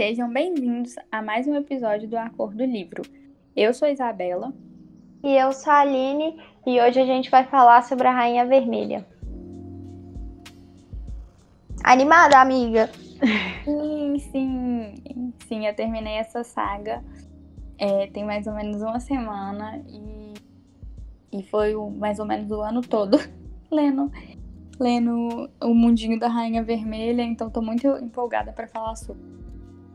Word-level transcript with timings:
Sejam 0.00 0.32
bem-vindos 0.32 0.96
a 1.12 1.20
mais 1.20 1.46
um 1.46 1.54
episódio 1.54 2.08
do 2.08 2.16
Acordo 2.16 2.56
do 2.56 2.64
Livro. 2.64 3.02
Eu 3.54 3.74
sou 3.74 3.86
a 3.86 3.90
Isabela. 3.90 4.50
E 5.22 5.36
eu 5.36 5.52
sou 5.52 5.70
a 5.70 5.80
Aline, 5.80 6.40
e 6.66 6.80
hoje 6.80 6.98
a 6.98 7.04
gente 7.04 7.30
vai 7.30 7.44
falar 7.44 7.82
sobre 7.82 8.08
a 8.08 8.10
Rainha 8.10 8.46
Vermelha. 8.46 9.06
Animada, 11.84 12.40
amiga? 12.40 12.88
Sim, 13.62 14.18
sim. 14.32 15.34
Sim, 15.46 15.66
eu 15.66 15.74
terminei 15.74 16.14
essa 16.14 16.42
saga. 16.44 17.04
É, 17.76 18.06
tem 18.06 18.24
mais 18.24 18.46
ou 18.46 18.54
menos 18.54 18.80
uma 18.80 19.00
semana 19.00 19.82
e, 19.86 20.32
e 21.30 21.42
foi 21.42 21.74
o, 21.74 21.90
mais 21.90 22.18
ou 22.18 22.24
menos 22.24 22.50
o 22.50 22.62
ano 22.62 22.80
todo 22.80 23.18
lendo 23.70 24.10
lendo 24.80 25.50
o 25.62 25.74
mundinho 25.74 26.18
da 26.18 26.26
Rainha 26.26 26.62
Vermelha, 26.62 27.20
então 27.20 27.50
tô 27.50 27.60
muito 27.60 27.86
empolgada 27.98 28.50
para 28.50 28.66
falar 28.66 28.96
sobre. 28.96 29.49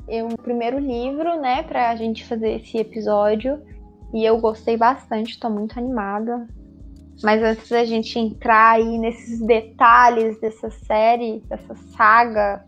Eu 0.08 0.28
o 0.28 0.38
primeiro 0.38 0.80
livro, 0.80 1.39
né, 1.39 1.64
pra 1.64 1.96
gente 1.96 2.25
fazer 2.25 2.57
esse 2.57 2.78
episódio, 2.78 3.61
e 4.14 4.24
eu 4.24 4.39
gostei 4.39 4.78
bastante, 4.78 5.39
tô 5.39 5.50
muito 5.50 5.78
animada. 5.78 6.48
Mas 7.24 7.42
antes 7.42 7.70
da 7.70 7.86
gente 7.86 8.20
entrar 8.20 8.76
aí 8.76 8.98
nesses 8.98 9.39
detalhes 9.39 10.39
dessa 10.39 10.70
série, 10.70 11.42
dessa 11.48 11.74
saga, 11.96 12.64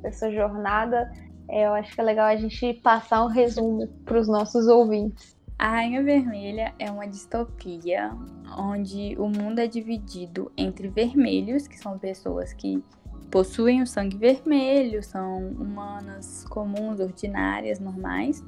dessa 0.00 0.30
jornada, 0.30 1.10
é, 1.48 1.66
eu 1.66 1.74
acho 1.74 1.94
que 1.94 2.00
é 2.00 2.04
legal 2.04 2.26
a 2.26 2.36
gente 2.36 2.74
passar 2.80 3.24
um 3.24 3.28
resumo 3.28 3.86
para 4.04 4.18
os 4.18 4.26
nossos 4.26 4.66
ouvintes. 4.66 5.36
A 5.58 5.68
Rainha 5.68 6.02
Vermelha 6.02 6.74
é 6.78 6.90
uma 6.90 7.06
distopia 7.06 8.10
onde 8.58 9.14
o 9.18 9.28
mundo 9.28 9.60
é 9.60 9.66
dividido 9.66 10.50
entre 10.56 10.88
vermelhos, 10.88 11.68
que 11.68 11.78
são 11.78 11.98
pessoas 11.98 12.52
que 12.52 12.82
possuem 13.32 13.82
o 13.82 13.86
sangue 13.86 14.16
vermelho, 14.16 15.02
são 15.02 15.48
humanas 15.48 16.44
comuns, 16.48 17.00
ordinárias, 17.00 17.80
normais, 17.80 18.44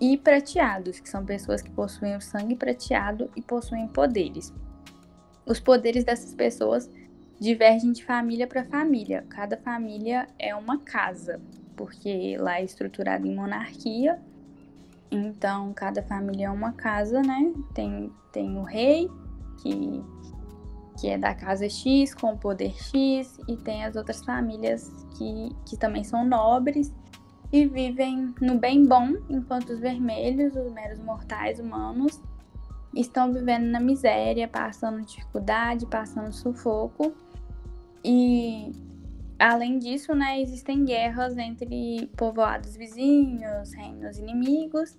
e 0.00 0.16
prateados, 0.16 0.98
que 0.98 1.08
são 1.08 1.24
pessoas 1.24 1.62
que 1.62 1.70
possuem 1.70 2.16
o 2.16 2.20
sangue 2.20 2.56
prateado 2.56 3.30
e 3.36 3.42
possuem 3.42 3.86
poderes. 3.86 4.52
Os 5.46 5.60
poderes 5.60 6.02
dessas 6.02 6.34
pessoas 6.34 6.90
divergem 7.38 7.92
de 7.92 8.04
família 8.04 8.46
para 8.46 8.64
família. 8.64 9.24
Cada 9.28 9.56
família 9.56 10.26
é 10.36 10.56
uma 10.56 10.78
casa, 10.78 11.40
porque 11.76 12.36
lá 12.38 12.58
é 12.58 12.64
estruturado 12.64 13.26
em 13.26 13.34
monarquia 13.36 14.18
então, 15.10 15.72
cada 15.74 16.02
família 16.02 16.46
é 16.46 16.50
uma 16.50 16.72
casa, 16.72 17.20
né? 17.20 17.52
Tem, 17.74 18.12
tem 18.32 18.56
o 18.56 18.62
rei, 18.62 19.10
que, 19.60 20.02
que 21.00 21.08
é 21.08 21.18
da 21.18 21.34
casa 21.34 21.68
X, 21.68 22.14
com 22.14 22.32
o 22.32 22.38
poder 22.38 22.74
X, 22.74 23.38
e 23.48 23.56
tem 23.56 23.84
as 23.84 23.96
outras 23.96 24.24
famílias 24.24 24.90
que, 25.16 25.54
que 25.66 25.76
também 25.76 26.04
são 26.04 26.24
nobres 26.24 26.92
e 27.52 27.66
vivem 27.66 28.34
no 28.40 28.58
bem 28.58 28.86
bom, 28.86 29.14
enquanto 29.28 29.70
os 29.70 29.80
vermelhos, 29.80 30.54
os 30.54 30.72
meros 30.72 31.00
mortais 31.00 31.58
humanos, 31.58 32.20
estão 32.94 33.32
vivendo 33.32 33.64
na 33.66 33.80
miséria, 33.80 34.46
passando 34.46 35.04
dificuldade, 35.04 35.86
passando 35.86 36.32
sufoco. 36.32 37.12
E 38.04 38.72
Além 39.40 39.78
disso, 39.78 40.14
né, 40.14 40.38
existem 40.42 40.84
guerras 40.84 41.38
entre 41.38 42.10
povoados 42.14 42.76
vizinhos, 42.76 43.72
reinos 43.72 44.18
inimigos, 44.18 44.98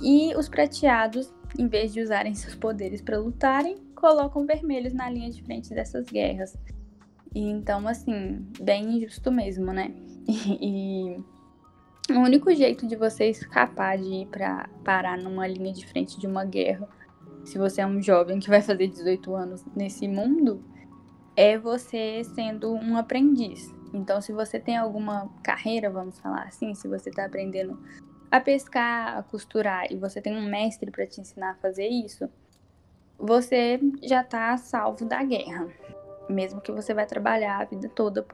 e 0.00 0.34
os 0.34 0.48
prateados, 0.48 1.30
em 1.58 1.66
vez 1.66 1.92
de 1.92 2.00
usarem 2.00 2.34
seus 2.34 2.54
poderes 2.54 3.00
para 3.00 3.18
lutarem, 3.18 3.78
colocam 3.94 4.46
vermelhos 4.46 4.92
na 4.92 5.10
linha 5.10 5.30
de 5.30 5.42
frente 5.42 5.74
dessas 5.74 6.06
guerras. 6.06 6.56
E 7.34 7.40
então, 7.40 7.86
assim, 7.86 8.46
bem 8.60 8.96
injusto 8.96 9.30
mesmo, 9.30 9.72
né? 9.72 9.94
E, 10.26 11.16
e 12.08 12.12
o 12.12 12.18
único 12.20 12.52
jeito 12.54 12.86
de 12.86 12.96
você 12.96 13.26
escapar 13.30 13.98
de 13.98 14.22
ir 14.22 14.26
para 14.26 14.68
parar 14.84 15.18
numa 15.18 15.46
linha 15.46 15.72
de 15.72 15.86
frente 15.86 16.18
de 16.18 16.26
uma 16.26 16.44
guerra, 16.44 16.88
se 17.44 17.58
você 17.58 17.80
é 17.80 17.86
um 17.86 18.02
jovem 18.02 18.38
que 18.38 18.48
vai 18.48 18.60
fazer 18.60 18.88
18 18.88 19.34
anos 19.34 19.64
nesse 19.74 20.08
mundo, 20.08 20.62
é 21.36 21.56
você 21.56 22.22
sendo 22.34 22.72
um 22.72 22.96
aprendiz. 22.96 23.72
Então, 23.92 24.20
se 24.20 24.32
você 24.32 24.58
tem 24.58 24.76
alguma 24.76 25.28
carreira, 25.42 25.90
vamos 25.90 26.18
falar 26.18 26.44
assim, 26.44 26.74
se 26.74 26.86
você 26.86 27.10
está 27.10 27.24
aprendendo 27.24 27.78
a 28.30 28.40
pescar, 28.40 29.18
a 29.18 29.22
costurar 29.22 29.90
e 29.90 29.96
você 29.96 30.20
tem 30.20 30.36
um 30.36 30.48
mestre 30.48 30.90
para 30.90 31.06
te 31.06 31.20
ensinar 31.20 31.52
a 31.52 31.54
fazer 31.56 31.88
isso, 31.88 32.28
você 33.18 33.80
já 34.02 34.22
está 34.22 34.56
salvo 34.56 35.04
da 35.04 35.22
guerra. 35.22 35.68
Mesmo 36.28 36.60
que 36.60 36.70
você 36.70 36.94
vai 36.94 37.06
trabalhar 37.06 37.60
a 37.60 37.64
vida 37.64 37.88
toda 37.88 38.24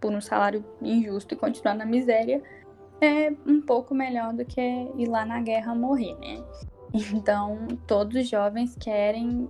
por 0.00 0.12
um 0.12 0.20
salário 0.20 0.64
injusto 0.82 1.34
e 1.34 1.36
continuar 1.36 1.74
na 1.74 1.86
miséria, 1.86 2.42
é 3.00 3.32
um 3.46 3.60
pouco 3.60 3.94
melhor 3.94 4.32
do 4.32 4.44
que 4.44 4.60
ir 4.60 5.06
lá 5.08 5.24
na 5.24 5.40
guerra 5.40 5.74
morrer, 5.74 6.14
né? 6.18 6.44
Então, 7.12 7.66
todos 7.86 8.16
os 8.16 8.28
jovens 8.28 8.76
querem 8.76 9.48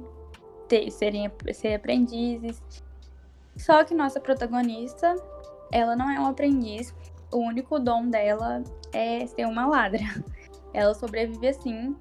ter, 0.69 0.91
serem, 0.91 1.31
ser 1.53 1.75
aprendizes, 1.75 2.63
só 3.57 3.85
que 3.85 3.95
nossa 3.95 4.21
protagonista, 4.21 5.15
ela 5.71 5.95
não 5.95 6.11
é 6.11 6.19
um 6.19 6.27
aprendiz. 6.27 6.95
O 7.33 7.39
único 7.39 7.79
dom 7.79 8.09
dela 8.09 8.63
é 8.95 9.27
ser 9.27 9.47
uma 9.47 9.67
ladra. 9.67 10.01
Ela 10.73 10.95
sobrevive 10.95 11.49
assim. 11.49 11.95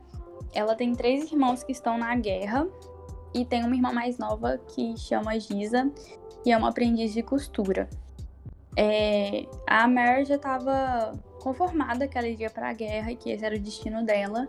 Ela 0.54 0.76
tem 0.76 0.94
três 0.94 1.31
irmãos 1.31 1.64
que 1.64 1.72
estão 1.72 1.98
na 1.98 2.16
guerra 2.16 2.68
e 3.34 3.44
tem 3.44 3.64
uma 3.64 3.76
irmã 3.76 3.92
mais 3.92 4.18
nova 4.18 4.58
que 4.58 4.96
chama 4.98 5.40
Giza 5.40 5.92
e 6.46 6.52
é 6.52 6.58
uma 6.58 6.70
aprendiz 6.70 7.14
de 7.14 7.24
costura. 7.24 7.90
É, 8.78 9.46
a 9.68 9.88
Mer 9.88 10.26
já 10.26 10.36
estava 10.36 11.12
conformada 11.42 12.08
que 12.08 12.18
ela 12.18 12.28
iria 12.28 12.50
para 12.50 12.70
a 12.70 12.74
guerra 12.74 13.12
e 13.12 13.16
que 13.16 13.30
esse 13.30 13.46
era 13.46 13.56
o 13.56 13.60
destino 13.60 14.04
dela, 14.04 14.48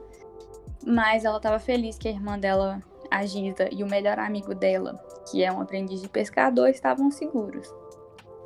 mas 0.87 1.25
ela 1.25 1.39
estava 1.39 1.59
feliz 1.59 1.99
que 1.99 2.09
a 2.09 2.11
irmã 2.11 2.39
dela 2.39 2.83
a 3.11 3.25
Giza 3.25 3.69
e 3.71 3.83
o 3.83 3.87
melhor 3.87 4.19
amigo 4.19 4.55
dela, 4.55 4.99
que 5.31 5.45
é 5.45 5.53
um 5.53 5.61
aprendiz 5.61 6.01
de 6.01 6.09
pescador, 6.09 6.69
estavam 6.69 7.11
seguros. 7.11 7.73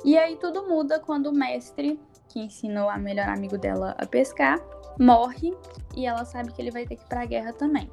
E 0.03 0.17
aí 0.17 0.37
tudo 0.37 0.67
muda 0.67 0.99
quando 0.99 1.27
o 1.27 1.33
mestre, 1.33 1.99
que 2.29 2.39
ensinou 2.39 2.89
a 2.89 2.97
melhor 2.97 3.27
amigo 3.27 3.57
dela 3.57 3.95
a 3.97 4.05
pescar, 4.05 4.59
morre 4.99 5.53
e 5.95 6.05
ela 6.05 6.25
sabe 6.25 6.51
que 6.53 6.61
ele 6.61 6.71
vai 6.71 6.85
ter 6.85 6.95
que 6.95 7.03
ir 7.03 7.07
pra 7.07 7.25
guerra 7.25 7.53
também. 7.53 7.89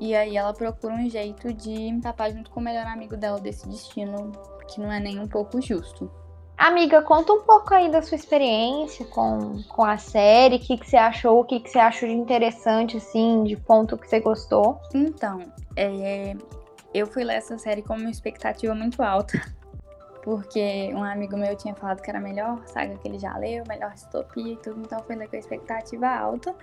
E 0.00 0.14
aí 0.14 0.36
ela 0.36 0.52
procura 0.52 0.94
um 0.94 1.10
jeito 1.10 1.52
de 1.52 1.98
tapar 2.00 2.30
junto 2.30 2.50
com 2.50 2.60
o 2.60 2.62
melhor 2.62 2.86
amigo 2.86 3.16
dela 3.16 3.40
desse 3.40 3.68
destino, 3.68 4.32
que 4.68 4.80
não 4.80 4.92
é 4.92 5.00
nem 5.00 5.18
um 5.18 5.26
pouco 5.26 5.60
justo. 5.60 6.10
Amiga, 6.56 7.02
conta 7.02 7.32
um 7.32 7.42
pouco 7.42 7.72
aí 7.72 7.90
da 7.90 8.02
sua 8.02 8.16
experiência 8.16 9.06
com, 9.06 9.62
com 9.68 9.84
a 9.84 9.96
série, 9.96 10.56
o 10.56 10.58
que, 10.58 10.76
que 10.76 10.90
você 10.90 10.96
achou, 10.96 11.40
o 11.40 11.44
que, 11.44 11.60
que 11.60 11.70
você 11.70 11.78
achou 11.78 12.08
de 12.08 12.14
interessante, 12.14 12.96
assim, 12.96 13.44
de 13.44 13.56
ponto 13.56 13.96
que 13.96 14.08
você 14.08 14.18
gostou. 14.18 14.80
Então, 14.92 15.40
é, 15.76 16.34
eu 16.92 17.06
fui 17.06 17.22
ler 17.22 17.36
essa 17.36 17.56
série 17.58 17.82
com 17.82 17.94
uma 17.94 18.10
expectativa 18.10 18.74
muito 18.74 19.00
alta, 19.02 19.40
porque 20.22 20.92
um 20.94 21.02
amigo 21.02 21.36
meu 21.36 21.56
tinha 21.56 21.74
falado 21.74 22.02
que 22.02 22.10
era 22.10 22.18
a 22.18 22.22
melhor 22.22 22.60
saga 22.66 22.96
que 22.96 23.08
ele 23.08 23.18
já 23.18 23.36
leu, 23.36 23.64
melhor 23.68 23.92
distopia 23.92 24.52
e 24.52 24.56
tudo, 24.56 24.80
então 24.80 25.02
fui 25.02 25.16
ler 25.16 25.28
com 25.28 25.36
a 25.36 25.38
expectativa 25.38 26.08
alta, 26.08 26.54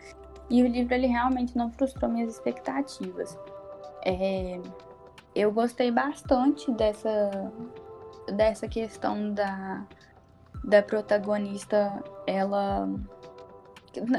e 0.50 0.62
o 0.62 0.68
livro 0.68 0.94
ele 0.94 1.08
realmente 1.08 1.58
não 1.58 1.72
frustrou 1.72 2.12
minhas 2.12 2.34
expectativas. 2.34 3.38
É, 4.04 4.60
eu 5.34 5.52
gostei 5.52 5.92
bastante 5.92 6.72
dessa 6.72 7.52
dessa 8.34 8.68
questão 8.68 9.34
da, 9.34 9.86
da 10.64 10.82
protagonista, 10.82 12.04
ela 12.26 12.88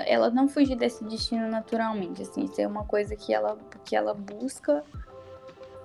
ela 0.07 0.31
não 0.31 0.49
fugir 0.49 0.75
desse 0.75 1.05
destino 1.05 1.49
naturalmente, 1.49 2.23
assim, 2.23 2.47
ser 2.47 2.67
uma 2.67 2.85
coisa 2.85 3.15
que 3.15 3.35
ela, 3.35 3.59
que 3.85 3.95
ela 3.95 4.15
busca 4.15 4.83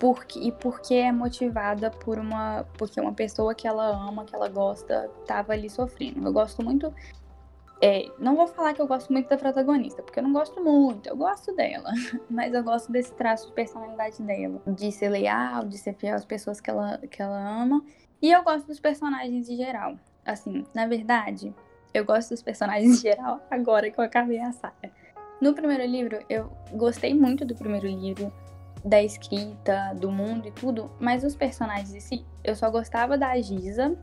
porque, 0.02 0.40
e 0.40 0.52
porque 0.52 0.96
é 0.96 1.12
motivada 1.12 1.92
por 1.92 2.18
uma 2.18 2.66
porque 2.76 3.00
uma 3.00 3.14
pessoa 3.14 3.54
que 3.54 3.68
ela 3.68 3.86
ama, 3.88 4.26
que 4.26 4.36
ela 4.36 4.50
gosta, 4.50 5.08
estava 5.22 5.54
ali 5.54 5.70
sofrendo. 5.70 6.28
Eu 6.28 6.34
gosto 6.34 6.64
muito 6.64 6.92
é, 7.80 8.12
não 8.18 8.36
vou 8.36 8.48
falar 8.48 8.74
que 8.74 8.82
eu 8.82 8.88
gosto 8.88 9.14
muito 9.14 9.30
da 9.30 9.38
protagonista, 9.38 10.02
porque 10.02 10.20
eu 10.20 10.24
não 10.24 10.34
gosto 10.34 10.64
muito, 10.64 11.08
eu 11.08 11.16
gosto 11.16 11.56
dela, 11.56 11.92
mas 12.30 12.54
eu 12.54 12.64
gosto 12.64 12.92
desse 12.92 13.12
traço 13.14 13.48
de 13.48 13.54
personalidade 13.54 14.22
dela, 14.22 14.62
de 14.68 14.92
ser 14.92 15.10
leal, 15.10 15.66
de 15.66 15.78
ser 15.78 15.94
fiel 15.94 16.16
às 16.16 16.26
pessoas 16.26 16.60
que 16.60 16.70
ela, 16.70 16.98
que 16.98 17.22
ela 17.22 17.40
ama 17.40 17.84
e 18.20 18.32
eu 18.32 18.44
gosto 18.44 18.68
dos 18.68 18.80
personagens 18.80 19.50
em 19.50 19.56
geral. 19.56 19.96
Assim, 20.26 20.66
na 20.74 20.88
verdade, 20.88 21.54
eu 21.94 22.06
gosto 22.06 22.30
dos 22.30 22.42
personagens 22.42 23.00
em 23.00 23.02
geral 23.02 23.40
agora 23.50 23.90
que 23.92 24.00
eu 24.00 24.04
acabei 24.04 24.40
a 24.40 24.52
saga. 24.52 24.92
No 25.40 25.54
primeiro 25.54 25.86
livro, 25.86 26.24
eu 26.30 26.52
gostei 26.74 27.16
muito 27.16 27.46
do 27.46 27.56
primeiro 27.56 27.88
livro, 27.88 28.32
da 28.84 29.02
escrita, 29.02 29.94
do 29.96 30.12
mundo 30.12 30.48
e 30.48 30.52
tudo, 30.52 30.92
mas 31.00 31.24
os 31.24 31.36
personagens 31.36 31.94
em 31.94 32.00
si, 32.00 32.26
eu 32.44 32.56
só 32.56 32.70
gostava 32.70 33.18
da 33.18 33.40
Giza 33.40 33.96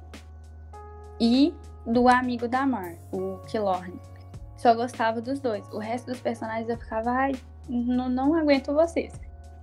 e 1.21 1.55
do 1.85 2.09
amigo 2.09 2.47
da 2.47 2.67
Mar, 2.67 2.95
o 3.13 3.39
Killorn. 3.47 3.99
Só 4.57 4.75
gostava 4.75 5.21
dos 5.21 5.41
dois. 5.41 5.67
O 5.73 5.79
resto 5.79 6.07
dos 6.07 6.21
personagens 6.21 6.69
eu 6.69 6.77
ficava, 6.77 7.11
ai, 7.11 7.33
não, 7.69 8.09
não 8.09 8.35
aguento 8.35 8.73
vocês. 8.73 9.13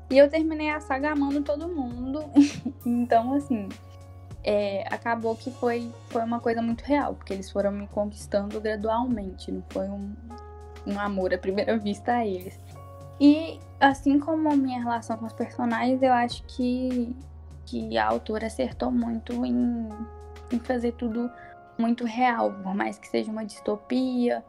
E 0.09 0.17
eu 0.17 0.29
terminei 0.29 0.69
a 0.69 0.79
saga 0.79 1.12
amando 1.12 1.41
todo 1.41 1.67
mundo. 1.67 2.23
então, 2.85 3.33
assim, 3.33 3.67
é, 4.44 4.85
acabou 4.94 5.35
que 5.35 5.51
foi, 5.51 5.91
foi 6.07 6.23
uma 6.23 6.39
coisa 6.39 6.62
muito 6.62 6.83
real, 6.83 7.15
porque 7.15 7.33
eles 7.33 7.50
foram 7.50 7.71
me 7.71 7.88
conquistando 7.88 8.62
gradualmente, 8.62 9.51
não 9.51 9.63
foi 9.69 9.89
um, 9.89 10.13
um 10.85 11.00
amor 11.00 11.33
à 11.33 11.38
primeira 11.38 11.77
vista 11.77 12.13
a 12.13 12.25
eles. 12.25 12.59
E 13.19 13.59
assim 13.79 14.19
como 14.19 14.51
a 14.51 14.56
minha 14.56 14.79
relação 14.79 15.17
com 15.17 15.25
os 15.25 15.33
personagens, 15.33 16.01
eu 16.01 16.13
acho 16.13 16.44
que, 16.44 17.15
que 17.65 17.97
a 17.97 18.07
autora 18.07 18.47
acertou 18.47 18.91
muito 18.91 19.45
em, 19.45 19.89
em 20.51 20.59
fazer 20.59 20.94
tudo 20.94 21.29
muito 21.77 22.06
real, 22.06 22.51
por 22.51 22.73
mais 22.73 22.97
que 22.97 23.07
seja 23.07 23.31
uma 23.31 23.45
distopia, 23.45 24.44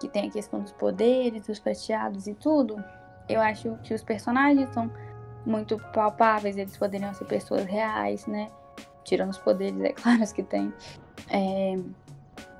que 0.00 0.08
tem 0.08 0.28
a 0.28 0.30
questão 0.30 0.60
dos 0.60 0.72
poderes, 0.72 1.46
dos 1.46 1.58
prateados 1.58 2.26
e 2.26 2.34
tudo. 2.34 2.82
Eu 3.28 3.40
acho 3.40 3.78
que 3.84 3.94
os 3.94 4.02
personagens 4.02 4.68
são 4.70 4.90
muito 5.46 5.78
palpáveis, 5.92 6.56
eles 6.56 6.76
poderiam 6.76 7.14
ser 7.14 7.24
pessoas 7.24 7.64
reais, 7.64 8.26
né? 8.26 8.50
tirando 9.04 9.30
os 9.30 9.38
poderes, 9.38 9.80
é 9.80 9.92
claro, 9.92 10.20
que 10.34 10.42
tem, 10.42 10.72
é, 11.30 11.78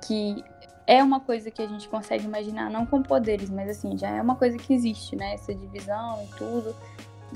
que 0.05 0.43
é 0.85 1.03
uma 1.03 1.19
coisa 1.19 1.49
que 1.49 1.61
a 1.61 1.67
gente 1.67 1.87
consegue 1.87 2.25
imaginar, 2.25 2.69
não 2.69 2.85
com 2.85 3.01
poderes, 3.01 3.49
mas 3.49 3.69
assim, 3.69 3.97
já 3.97 4.09
é 4.09 4.21
uma 4.21 4.35
coisa 4.35 4.57
que 4.57 4.73
existe, 4.73 5.15
né? 5.15 5.33
Essa 5.33 5.53
divisão 5.53 6.23
e 6.23 6.37
tudo 6.37 6.75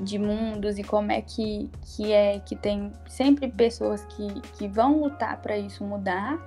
de 0.00 0.18
mundos 0.18 0.78
e 0.78 0.84
como 0.84 1.10
é 1.10 1.20
que, 1.20 1.70
que 1.82 2.12
é 2.12 2.38
que 2.40 2.54
tem 2.54 2.92
sempre 3.06 3.48
pessoas 3.48 4.04
que, 4.04 4.40
que 4.56 4.68
vão 4.68 5.00
lutar 5.00 5.40
para 5.40 5.58
isso 5.58 5.84
mudar, 5.84 6.38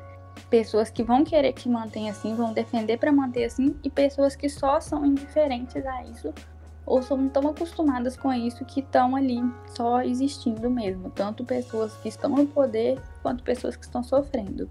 pessoas 0.49 0.89
que 0.89 1.03
vão 1.03 1.23
querer 1.23 1.53
que 1.53 1.67
mantenha 1.67 2.11
assim, 2.11 2.33
vão 2.35 2.53
defender 2.53 2.97
para 2.97 3.11
manter 3.11 3.45
assim, 3.45 3.75
e 3.83 3.89
pessoas 3.89 4.35
que 4.35 4.47
só 4.47 4.79
são 4.79 5.05
indiferentes 5.05 5.85
a 5.85 6.03
isso 6.03 6.33
ou 6.85 7.01
são 7.01 7.29
tão 7.29 7.47
acostumadas 7.47 8.17
com 8.17 8.33
isso 8.33 8.65
que 8.65 8.79
estão 8.79 9.15
ali 9.15 9.39
só 9.67 10.01
existindo 10.01 10.69
mesmo, 10.69 11.09
tanto 11.09 11.45
pessoas 11.45 11.95
que 11.97 12.09
estão 12.09 12.31
no 12.31 12.47
poder 12.47 12.99
quanto 13.21 13.43
pessoas 13.43 13.75
que 13.75 13.85
estão 13.85 14.01
sofrendo. 14.01 14.69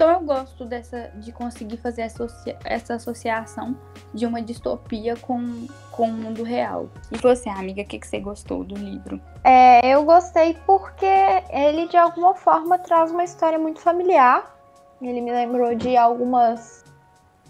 Então 0.00 0.10
eu 0.12 0.20
gosto 0.20 0.64
dessa 0.64 1.10
de 1.16 1.30
conseguir 1.30 1.76
fazer 1.76 2.04
associa 2.04 2.58
essa 2.64 2.94
associação 2.94 3.76
de 4.14 4.24
uma 4.24 4.40
distopia 4.40 5.14
com, 5.14 5.66
com 5.92 6.08
o 6.08 6.12
mundo 6.14 6.42
real. 6.42 6.88
E 7.12 7.18
você, 7.18 7.50
amiga, 7.50 7.82
o 7.82 7.84
que, 7.84 7.98
que 7.98 8.06
você 8.06 8.18
gostou 8.18 8.64
do 8.64 8.74
livro? 8.76 9.20
É, 9.44 9.86
eu 9.86 10.02
gostei 10.02 10.56
porque 10.64 11.04
ele 11.50 11.86
de 11.86 11.98
alguma 11.98 12.34
forma 12.34 12.78
traz 12.78 13.10
uma 13.10 13.24
história 13.24 13.58
muito 13.58 13.78
familiar. 13.80 14.58
Ele 15.02 15.20
me 15.20 15.32
lembrou 15.32 15.74
de 15.74 15.94
algumas 15.98 16.82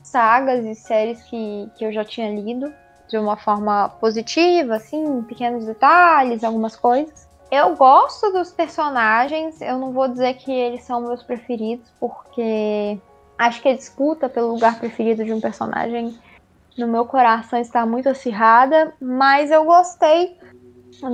sagas 0.02 0.64
e 0.64 0.74
séries 0.74 1.22
que, 1.22 1.70
que 1.76 1.84
eu 1.84 1.92
já 1.92 2.04
tinha 2.04 2.34
lido 2.34 2.74
de 3.08 3.16
uma 3.16 3.36
forma 3.36 3.90
positiva, 4.00 4.74
assim, 4.74 5.22
pequenos 5.22 5.66
detalhes, 5.66 6.42
algumas 6.42 6.74
coisas. 6.74 7.29
Eu 7.50 7.74
gosto 7.74 8.30
dos 8.30 8.52
personagens, 8.52 9.60
eu 9.60 9.76
não 9.76 9.92
vou 9.92 10.06
dizer 10.06 10.34
que 10.34 10.52
eles 10.52 10.84
são 10.84 11.00
meus 11.00 11.22
preferidos, 11.22 11.90
porque 11.98 12.98
acho 13.36 13.60
que 13.60 13.68
a 13.68 13.76
disputa 13.76 14.28
pelo 14.28 14.52
lugar 14.52 14.78
preferido 14.78 15.24
de 15.24 15.32
um 15.32 15.40
personagem 15.40 16.16
no 16.78 16.86
meu 16.86 17.04
coração 17.04 17.58
está 17.58 17.84
muito 17.84 18.08
acirrada, 18.08 18.94
mas 19.00 19.50
eu 19.50 19.64
gostei 19.64 20.38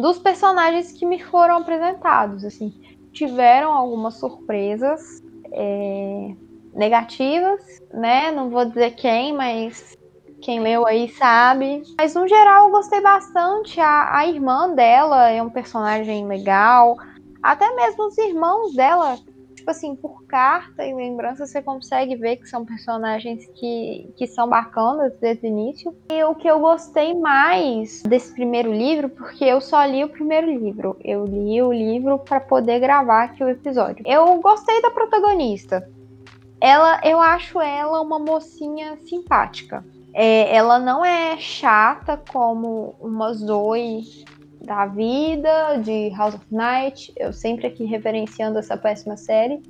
dos 0.02 0.18
personagens 0.18 0.92
que 0.92 1.06
me 1.06 1.22
foram 1.22 1.58
apresentados, 1.58 2.44
assim, 2.44 2.72
tiveram 3.12 3.72
algumas 3.72 4.14
surpresas 4.14 5.22
é, 5.52 6.34
negativas, 6.74 7.62
né? 7.94 8.30
Não 8.30 8.50
vou 8.50 8.66
dizer 8.66 8.94
quem, 8.94 9.32
mas 9.32 9.96
quem 10.46 10.60
leu 10.60 10.86
aí 10.86 11.08
sabe. 11.08 11.82
Mas 11.98 12.14
no 12.14 12.28
geral 12.28 12.66
eu 12.66 12.70
gostei 12.70 13.00
bastante. 13.00 13.80
A, 13.80 14.16
a 14.16 14.28
irmã 14.28 14.72
dela 14.72 15.28
é 15.28 15.42
um 15.42 15.50
personagem 15.50 16.24
legal. 16.24 16.96
Até 17.42 17.74
mesmo 17.74 18.06
os 18.06 18.16
irmãos 18.16 18.72
dela, 18.72 19.18
tipo 19.56 19.68
assim, 19.68 19.96
por 19.96 20.24
carta 20.26 20.86
e 20.86 20.94
lembrança, 20.94 21.44
você 21.44 21.60
consegue 21.60 22.14
ver 22.14 22.36
que 22.36 22.48
são 22.48 22.64
personagens 22.64 23.44
que, 23.56 24.08
que 24.16 24.28
são 24.28 24.48
bacanas 24.48 25.12
desde 25.20 25.48
o 25.48 25.50
início. 25.50 25.96
E 26.12 26.22
o 26.22 26.36
que 26.36 26.46
eu 26.46 26.60
gostei 26.60 27.12
mais 27.12 28.04
desse 28.04 28.32
primeiro 28.32 28.72
livro, 28.72 29.08
porque 29.08 29.44
eu 29.44 29.60
só 29.60 29.84
li 29.84 30.04
o 30.04 30.08
primeiro 30.08 30.46
livro. 30.46 30.96
Eu 31.02 31.24
li 31.24 31.60
o 31.60 31.72
livro 31.72 32.20
para 32.20 32.38
poder 32.38 32.78
gravar 32.78 33.24
aqui 33.24 33.42
o 33.42 33.48
episódio. 33.48 34.04
Eu 34.06 34.40
gostei 34.40 34.80
da 34.80 34.92
protagonista. 34.92 35.90
Ela, 36.60 37.00
eu 37.02 37.20
acho 37.20 37.60
ela 37.60 38.00
uma 38.00 38.20
mocinha 38.20 38.96
simpática. 39.08 39.84
É, 40.18 40.56
ela 40.56 40.78
não 40.78 41.04
é 41.04 41.36
chata 41.36 42.18
como 42.32 42.96
uma 42.98 43.34
Zoe 43.34 44.24
da 44.62 44.86
vida, 44.86 45.76
de 45.76 46.08
House 46.16 46.34
of 46.34 46.46
Night. 46.50 47.12
Eu 47.18 47.34
sempre 47.34 47.66
aqui 47.66 47.84
referenciando 47.84 48.58
essa 48.58 48.78
péssima 48.78 49.18
série. 49.18 49.62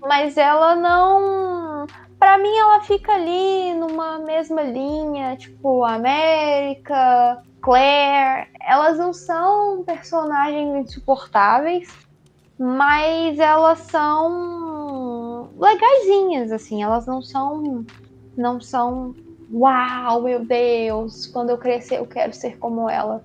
Mas 0.00 0.36
ela 0.36 0.74
não. 0.74 1.86
Para 2.18 2.38
mim, 2.38 2.52
ela 2.58 2.80
fica 2.80 3.12
ali 3.12 3.72
numa 3.74 4.18
mesma 4.18 4.62
linha, 4.62 5.36
tipo 5.36 5.84
América, 5.84 7.40
Claire. 7.62 8.48
Elas 8.60 8.98
não 8.98 9.12
são 9.12 9.84
personagens 9.84 10.88
insuportáveis, 10.88 11.88
mas 12.58 13.38
elas 13.38 13.78
são 13.78 15.50
legaisinhas, 15.56 16.50
assim. 16.50 16.82
Elas 16.82 17.06
não 17.06 17.22
são. 17.22 17.86
Não 18.36 18.60
são 18.60 19.14
uau, 19.52 20.22
meu 20.22 20.44
Deus, 20.44 21.26
quando 21.26 21.50
eu 21.50 21.58
crescer 21.58 21.98
eu 21.98 22.06
quero 22.06 22.32
ser 22.32 22.58
como 22.58 22.88
ela. 22.88 23.24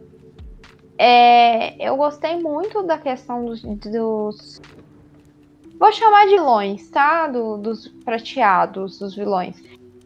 É, 0.97 1.75
eu 1.85 1.97
gostei 1.97 2.39
muito 2.39 2.83
da 2.83 2.97
questão 2.97 3.45
dos, 3.45 3.61
dos, 3.61 4.61
Vou 5.83 5.91
chamar 5.91 6.25
de 6.25 6.31
vilões, 6.35 6.89
tá? 6.89 7.27
Do, 7.27 7.57
dos 7.57 7.87
prateados, 7.87 8.99
dos 8.99 9.15
vilões. 9.15 9.61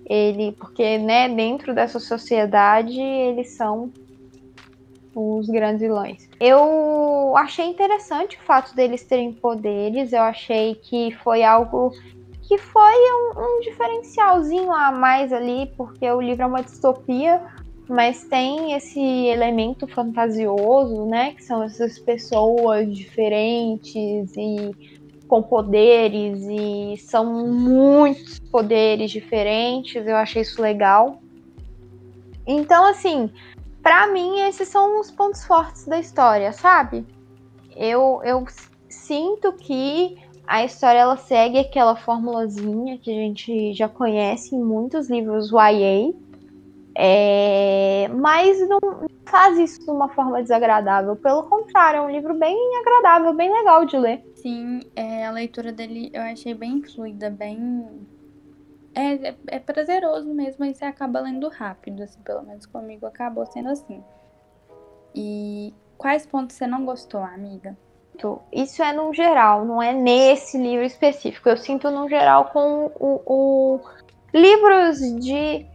Ele, 0.06 0.54
porque, 0.54 0.98
né, 0.98 1.30
dentro 1.30 1.76
dessa 1.76 2.00
sociedade, 2.00 3.00
eles 3.00 3.50
são 3.52 3.92
os 5.14 5.48
grandes 5.48 5.82
vilões. 5.82 6.30
Eu 6.40 7.36
achei 7.38 7.66
interessante 7.66 8.38
o 8.38 8.42
fato 8.42 8.76
deles 8.76 9.04
terem 9.04 9.34
poderes, 9.34 10.14
eu 10.14 10.22
achei 10.22 10.76
que 10.76 11.12
foi 11.24 11.44
algo 11.44 11.92
que 12.48 12.58
foi 12.58 12.94
um, 13.12 13.40
um 13.40 13.60
diferencialzinho 13.60 14.72
a 14.72 14.90
mais 14.90 15.34
ali, 15.34 15.70
porque 15.76 16.10
o 16.10 16.22
livro 16.22 16.44
é 16.44 16.46
uma 16.46 16.64
distopia, 16.64 17.46
mas 17.90 18.24
tem 18.24 18.72
esse 18.72 19.00
elemento 19.00 19.86
fantasioso, 19.86 21.06
né? 21.06 21.34
Que 21.34 21.44
são 21.44 21.62
essas 21.62 22.00
pessoas 22.00 22.96
diferentes 22.96 24.32
e 24.38 24.98
com 25.28 25.44
poderes 25.44 26.42
e 26.50 26.96
são 26.98 27.26
muitos 27.48 28.40
poderes 28.40 29.12
diferentes. 29.12 30.08
Eu 30.08 30.16
achei 30.16 30.42
isso 30.42 30.62
legal. 30.62 31.22
Então, 32.46 32.86
assim, 32.86 33.30
para 33.84 34.08
mim 34.08 34.40
esses 34.40 34.70
são 34.70 35.02
os 35.02 35.12
pontos 35.12 35.44
fortes 35.44 35.86
da 35.86 36.00
história, 36.00 36.54
sabe? 36.54 37.06
Eu, 37.76 38.22
eu 38.24 38.46
sinto 38.88 39.52
que 39.52 40.18
a 40.48 40.64
história 40.64 41.00
ela 41.00 41.18
segue 41.18 41.60
aquela 41.60 41.96
formulazinha 41.96 42.98
que 42.98 43.12
a 43.12 43.14
gente 43.14 43.74
já 43.74 43.90
conhece 43.90 44.56
em 44.56 44.64
muitos 44.64 45.10
livros 45.10 45.52
YA, 45.52 46.14
é... 46.96 48.08
mas 48.08 48.58
não 48.68 48.80
faz 49.26 49.58
isso 49.60 49.80
de 49.82 49.92
uma 49.92 50.08
forma 50.08 50.42
desagradável. 50.42 51.18
Pelo 51.18 51.44
contrário, 51.44 51.98
é 51.98 52.02
um 52.02 52.10
livro 52.10 52.34
bem 52.34 52.58
agradável, 52.80 53.34
bem 53.34 53.52
legal 53.52 53.86
de 53.86 53.98
ler. 53.98 54.24
Sim, 54.36 54.80
é, 54.96 55.26
a 55.26 55.32
leitura 55.32 55.74
dele 55.74 56.10
eu 56.14 56.22
achei 56.22 56.54
bem 56.54 56.82
fluida, 56.82 57.30
bem. 57.30 58.08
É, 58.96 59.30
é, 59.30 59.36
é 59.48 59.60
prazeroso 59.60 60.34
mesmo, 60.34 60.64
e 60.64 60.74
você 60.74 60.86
acaba 60.86 61.20
lendo 61.20 61.50
rápido, 61.50 62.02
assim, 62.04 62.22
pelo 62.22 62.42
menos 62.42 62.66
comigo 62.66 63.06
acabou 63.06 63.46
sendo 63.46 63.70
assim. 63.70 64.02
E 65.14 65.74
quais 65.98 66.26
pontos 66.26 66.56
você 66.56 66.66
não 66.66 66.86
gostou, 66.86 67.22
amiga? 67.22 67.78
Sinto, 68.18 68.42
isso 68.52 68.82
é 68.82 68.92
no 68.92 69.14
geral, 69.14 69.64
não 69.64 69.82
é 69.82 69.94
nesse 69.94 70.58
livro 70.58 70.84
específico. 70.84 71.48
Eu 71.48 71.58
sinto 71.58 71.92
no 71.92 72.10
geral 72.10 72.46
com 72.46 72.92
o, 73.00 73.22
o 73.26 73.80
livros 74.34 75.00
de 75.24 75.66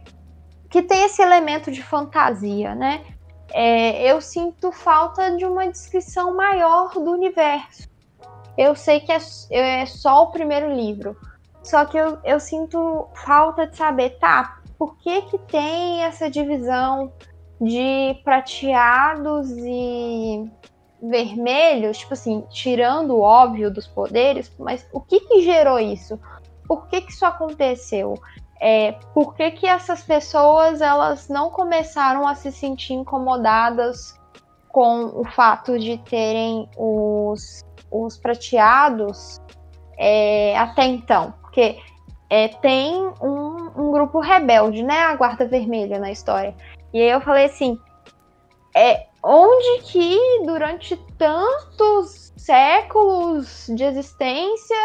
que 0.69 0.81
tem 0.81 1.05
esse 1.05 1.21
elemento 1.21 1.71
de 1.71 1.81
fantasia, 1.81 2.75
né? 2.75 3.03
É, 3.51 4.11
eu 4.11 4.19
sinto 4.19 4.71
falta 4.71 5.35
de 5.37 5.45
uma 5.45 5.67
descrição 5.67 6.35
maior 6.35 6.91
do 6.93 7.11
universo. 7.11 7.87
Eu 8.57 8.75
sei 8.75 8.99
que 8.99 9.11
é, 9.11 9.19
é 9.51 9.85
só 9.85 10.23
o 10.23 10.31
primeiro 10.31 10.73
livro, 10.73 11.15
só 11.61 11.85
que 11.85 11.97
eu, 11.97 12.17
eu 12.23 12.39
sinto 12.39 13.07
falta 13.13 13.67
de 13.67 13.77
saber, 13.77 14.17
tá? 14.19 14.59
Por 14.77 14.97
que 14.97 15.21
que 15.23 15.37
tem 15.37 16.03
essa 16.03 16.29
divisão 16.29 17.13
de 17.61 18.19
prateados 18.23 19.49
e 19.51 20.51
vermelhos, 21.03 21.97
tipo 21.97 22.13
assim, 22.13 22.45
tirando 22.49 23.11
o 23.11 23.21
óbvio 23.21 23.69
dos 23.69 23.85
poderes, 23.85 24.49
mas 24.57 24.87
o 24.93 25.01
que 25.01 25.19
que 25.19 25.41
gerou 25.41 25.77
isso? 25.77 26.17
Por 26.65 26.87
que 26.87 27.01
que 27.01 27.11
isso 27.11 27.25
aconteceu? 27.25 28.13
É, 28.61 28.93
por 29.13 29.35
que 29.35 29.51
que 29.51 29.67
essas 29.67 30.01
pessoas 30.01 30.79
elas 30.79 31.27
não 31.27 31.49
começaram 31.49 32.25
a 32.25 32.33
se 32.33 32.49
sentir 32.51 32.93
incomodadas 32.93 34.17
com 34.69 35.19
o 35.19 35.25
fato 35.25 35.77
de 35.77 35.97
terem 35.97 36.69
os, 36.77 37.61
os 37.91 38.17
prateados 38.17 39.41
é, 39.97 40.57
até 40.57 40.85
então? 40.85 41.33
Porque 41.41 41.77
é, 42.29 42.47
tem 42.47 42.95
um, 43.21 43.71
um, 43.75 43.91
grupo 43.91 44.21
rebelde, 44.21 44.81
né? 44.81 44.99
A 44.99 45.15
Guarda 45.17 45.45
Vermelha 45.45 45.99
na 45.99 46.11
história. 46.11 46.55
E 46.93 47.01
aí 47.01 47.09
eu 47.09 47.19
falei 47.19 47.45
assim: 47.45 47.77
é, 48.73 49.07
onde 49.23 49.83
que 49.83 50.43
durante 50.45 50.97
tantos 51.17 52.33
séculos 52.35 53.67
de 53.73 53.83
existência 53.83 54.75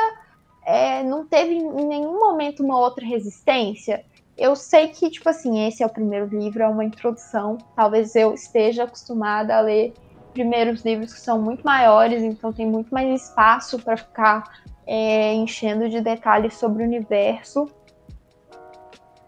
é, 0.65 1.03
não 1.03 1.27
teve 1.27 1.55
em 1.55 1.87
nenhum 1.87 2.19
momento 2.21 2.63
uma 2.63 2.79
outra 2.79 3.05
resistência? 3.05 4.05
Eu 4.37 4.55
sei 4.55 4.89
que, 4.89 5.11
tipo 5.11 5.29
assim, 5.29 5.67
esse 5.67 5.83
é 5.83 5.87
o 5.87 5.91
primeiro 5.91 6.27
livro, 6.27 6.63
é 6.63 6.69
uma 6.69 6.85
introdução. 6.85 7.59
Talvez 7.75 8.15
eu 8.15 8.33
esteja 8.35 8.85
acostumada 8.85 9.57
a 9.57 9.61
ler 9.61 9.93
primeiros 10.33 10.85
livros 10.85 11.13
que 11.13 11.21
são 11.21 11.43
muito 11.43 11.65
maiores, 11.65 12.23
então 12.23 12.53
tem 12.53 12.65
muito 12.65 12.95
mais 12.95 13.23
espaço 13.23 13.81
para 13.81 13.97
ficar 13.97 14.45
é, 14.87 15.35
enchendo 15.35 15.89
de 15.89 16.01
detalhes 16.01 16.55
sobre 16.55 16.85
o 16.85 16.87
universo. 16.87 17.69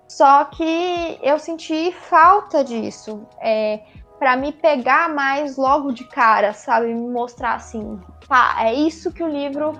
Só 0.08 0.44
que 0.44 1.18
eu 1.22 1.38
senti 1.38 1.90
falta 1.92 2.62
disso. 2.62 3.26
É, 3.40 3.80
para 4.20 4.36
me 4.36 4.52
pegar 4.52 5.08
mais 5.08 5.56
logo 5.56 5.92
de 5.92 6.04
cara, 6.04 6.52
sabe? 6.52 6.92
Me 6.92 7.08
mostrar 7.08 7.54
assim, 7.54 7.98
pá, 8.28 8.62
é 8.62 8.74
isso 8.74 9.10
que 9.10 9.22
o 9.22 9.28
livro 9.28 9.72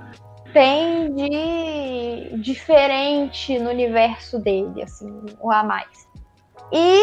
tem 0.54 1.14
de 1.14 2.38
diferente 2.38 3.58
no 3.58 3.68
universo 3.68 4.38
dele, 4.38 4.82
assim, 4.82 5.26
o 5.38 5.52
a 5.52 5.62
mais. 5.62 6.08
E 6.72 7.02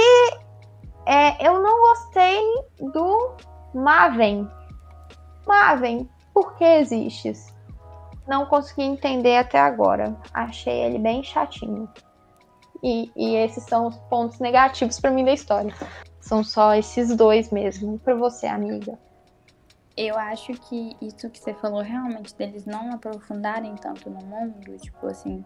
é, 1.05 1.47
eu 1.47 1.61
não 1.61 1.79
gostei 1.89 2.41
do 2.79 3.35
Maven. 3.71 4.49
Maven, 5.45 6.09
por 6.33 6.55
que 6.55 6.63
existes? 6.63 7.55
Não 8.27 8.47
consegui 8.47 8.81
entender 8.81 9.37
até 9.37 9.59
agora. 9.59 10.17
Achei 10.33 10.73
ele 10.73 10.97
bem 10.97 11.21
chatinho. 11.21 11.87
E, 12.83 13.11
e 13.15 13.35
esses 13.35 13.63
são 13.63 13.87
os 13.87 13.97
pontos 14.09 14.39
negativos 14.39 14.99
para 14.99 15.11
mim 15.11 15.23
da 15.23 15.33
história. 15.33 15.73
São 16.27 16.43
só 16.43 16.75
esses 16.75 17.15
dois 17.15 17.51
mesmo. 17.51 17.97
Para 17.99 18.13
você, 18.13 18.47
amiga. 18.47 18.99
Eu 19.95 20.17
acho 20.17 20.51
que 20.53 20.93
isso 21.01 21.29
que 21.29 21.39
você 21.39 21.53
falou 21.53 21.81
realmente 21.81 22.35
deles 22.35 22.65
não 22.65 22.91
aprofundarem 22.91 23.73
tanto 23.75 24.09
no 24.09 24.19
mundo, 24.25 24.77
tipo 24.77 25.07
assim, 25.07 25.43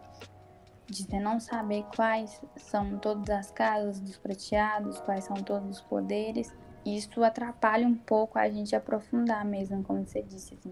de 0.88 1.04
você 1.04 1.20
não 1.20 1.40
saber 1.40 1.86
quais 1.96 2.42
são 2.58 2.98
todas 2.98 3.30
as 3.30 3.52
casas 3.52 4.00
dos 4.00 4.18
prateados, 4.18 5.00
quais 5.02 5.24
são 5.24 5.36
todos 5.36 5.78
os 5.78 5.82
poderes, 5.82 6.52
isso 6.84 7.24
atrapalha 7.24 7.88
um 7.88 7.96
pouco 7.96 8.40
a 8.40 8.50
gente 8.50 8.76
aprofundar 8.76 9.46
mesmo, 9.46 9.84
como 9.84 10.04
você 10.04 10.24
disse, 10.24 10.56
assim. 10.56 10.72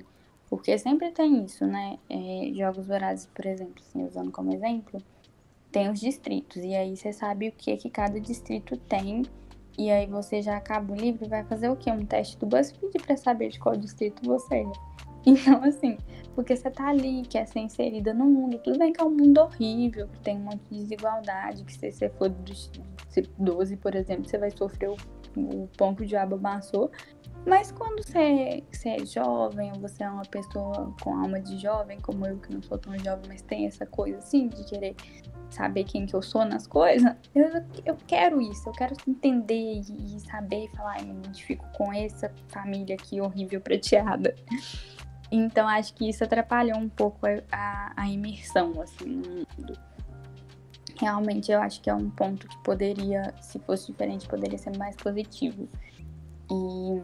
Porque 0.49 0.75
sempre 0.79 1.11
tem 1.11 1.45
isso, 1.45 1.67
né? 1.67 1.99
É, 2.09 2.51
Jogos 2.55 2.87
Vorazes, 2.87 3.27
por 3.27 3.45
exemplo, 3.45 3.75
assim, 3.79 4.03
usando 4.03 4.31
como 4.31 4.51
exemplo, 4.51 4.99
tem 5.71 5.87
os 5.87 5.99
distritos, 5.99 6.63
e 6.63 6.73
aí 6.73 6.97
você 6.97 7.13
sabe 7.13 7.49
o 7.49 7.51
que, 7.51 7.77
que 7.77 7.91
cada 7.91 8.19
distrito 8.19 8.75
tem 8.75 9.21
e 9.77 9.89
aí 9.89 10.07
você 10.07 10.41
já 10.41 10.57
acaba 10.57 10.93
o 10.93 10.95
livro 10.95 11.25
e 11.25 11.29
vai 11.29 11.43
fazer 11.43 11.69
o 11.69 11.75
quê? 11.75 11.91
Um 11.91 12.05
teste 12.05 12.37
do 12.37 12.45
BuzzFeed 12.45 12.99
para 13.05 13.17
saber 13.17 13.49
de 13.49 13.59
qual 13.59 13.75
distrito 13.75 14.21
você 14.25 14.55
é. 14.55 14.65
Então, 15.25 15.61
assim, 15.65 15.97
porque 16.33 16.55
você 16.55 16.71
tá 16.71 16.87
ali, 16.87 17.23
quer 17.23 17.45
ser 17.45 17.59
inserida 17.59 18.13
no 18.13 18.25
mundo, 18.25 18.57
tudo 18.59 18.79
bem 18.79 18.93
que 18.93 19.01
é 19.01 19.03
um 19.03 19.09
mundo 19.09 19.37
horrível, 19.39 20.07
que 20.07 20.19
tem 20.21 20.37
um 20.37 20.43
monte 20.43 20.61
de 20.71 20.79
desigualdade, 20.79 21.65
que 21.65 21.73
se 21.73 21.91
você 21.91 22.09
for 22.09 22.29
do 22.29 22.41
distrito 22.43 22.89
12, 23.37 23.75
por 23.77 23.95
exemplo, 23.95 24.27
você 24.27 24.37
vai 24.37 24.49
sofrer 24.49 24.89
o, 24.89 24.95
o 25.35 25.67
pão 25.77 25.93
que 25.93 26.03
o 26.03 26.05
diabo 26.05 26.35
amassou. 26.35 26.89
Mas 27.45 27.71
quando 27.71 28.03
você, 28.03 28.63
você 28.71 28.89
é 28.89 29.05
jovem, 29.05 29.71
ou 29.73 29.79
você 29.79 30.03
é 30.03 30.09
uma 30.09 30.25
pessoa 30.25 30.93
com 31.01 31.15
alma 31.15 31.39
de 31.39 31.57
jovem, 31.57 31.99
como 31.99 32.25
eu, 32.25 32.37
que 32.37 32.53
não 32.53 32.61
sou 32.61 32.77
tão 32.77 32.97
jovem, 32.99 33.25
mas 33.27 33.41
tem 33.41 33.65
essa 33.65 33.85
coisa 33.85 34.17
assim 34.17 34.47
de 34.47 34.63
querer 34.65 34.95
saber 35.49 35.83
quem 35.83 36.05
que 36.05 36.15
eu 36.15 36.21
sou 36.21 36.45
nas 36.45 36.67
coisas, 36.67 37.15
eu, 37.33 37.47
eu 37.85 37.97
quero 38.07 38.41
isso, 38.41 38.69
eu 38.69 38.73
quero 38.73 38.95
entender 39.07 39.81
e, 39.81 40.19
saber 40.19 40.65
e 40.65 40.67
falar, 40.69 41.01
eu 41.01 41.07
me 41.07 41.19
identifico 41.19 41.65
com 41.73 41.91
essa 41.91 42.31
família 42.47 42.95
aqui 42.95 43.19
horrível 43.19 43.59
prateada. 43.59 44.35
Então 45.31 45.67
acho 45.67 45.93
que 45.93 46.09
isso 46.09 46.23
atrapalhou 46.23 46.77
um 46.77 46.89
pouco 46.89 47.25
a, 47.25 47.39
a, 47.51 47.93
a 47.95 48.09
imersão 48.09 48.81
assim 48.81 49.05
no 49.05 49.29
mundo. 49.29 49.79
Realmente 50.99 51.51
eu 51.51 51.61
acho 51.61 51.81
que 51.81 51.89
é 51.89 51.93
um 51.93 52.09
ponto 52.09 52.47
que 52.47 52.57
poderia, 52.63 53.33
se 53.39 53.57
fosse 53.59 53.91
diferente, 53.91 54.27
poderia 54.27 54.57
ser 54.57 54.75
mais 54.77 54.95
positivo. 54.95 55.69
E 56.51 57.01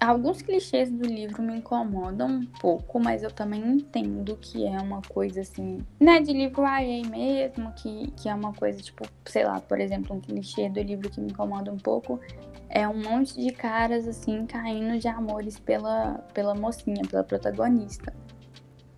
alguns 0.00 0.42
clichês 0.42 0.90
do 0.90 1.06
livro 1.06 1.42
me 1.42 1.56
incomodam 1.56 2.28
um 2.28 2.46
pouco, 2.60 2.98
mas 2.98 3.22
eu 3.22 3.30
também 3.30 3.60
entendo 3.60 4.36
que 4.40 4.66
é 4.66 4.78
uma 4.80 5.00
coisa 5.02 5.40
assim, 5.40 5.78
né, 6.00 6.20
de 6.20 6.32
livro 6.32 6.62
YA 6.62 7.08
mesmo, 7.08 7.72
que, 7.72 8.10
que 8.12 8.28
é 8.28 8.34
uma 8.34 8.52
coisa 8.52 8.80
tipo, 8.80 9.04
sei 9.24 9.44
lá, 9.44 9.60
por 9.60 9.80
exemplo, 9.80 10.16
um 10.16 10.20
clichê 10.20 10.68
do 10.68 10.80
livro 10.80 11.10
que 11.10 11.20
me 11.20 11.30
incomoda 11.30 11.72
um 11.72 11.78
pouco 11.78 12.20
é 12.68 12.88
um 12.88 13.00
monte 13.00 13.40
de 13.40 13.52
caras 13.52 14.06
assim 14.08 14.46
caindo 14.46 14.98
de 14.98 15.06
amores 15.06 15.58
pela, 15.60 16.14
pela 16.34 16.54
mocinha, 16.54 17.02
pela 17.08 17.22
protagonista. 17.22 18.12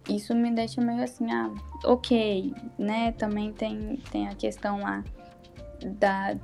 Isso 0.08 0.34
me 0.34 0.50
deixa 0.50 0.80
meio 0.80 1.02
assim, 1.02 1.30
ah, 1.30 1.52
ok, 1.84 2.54
né? 2.78 3.12
Também 3.12 3.52
tem, 3.52 3.96
tem 4.10 4.28
a 4.28 4.34
questão 4.34 4.78
lá 4.78 5.04
da, 5.84 6.34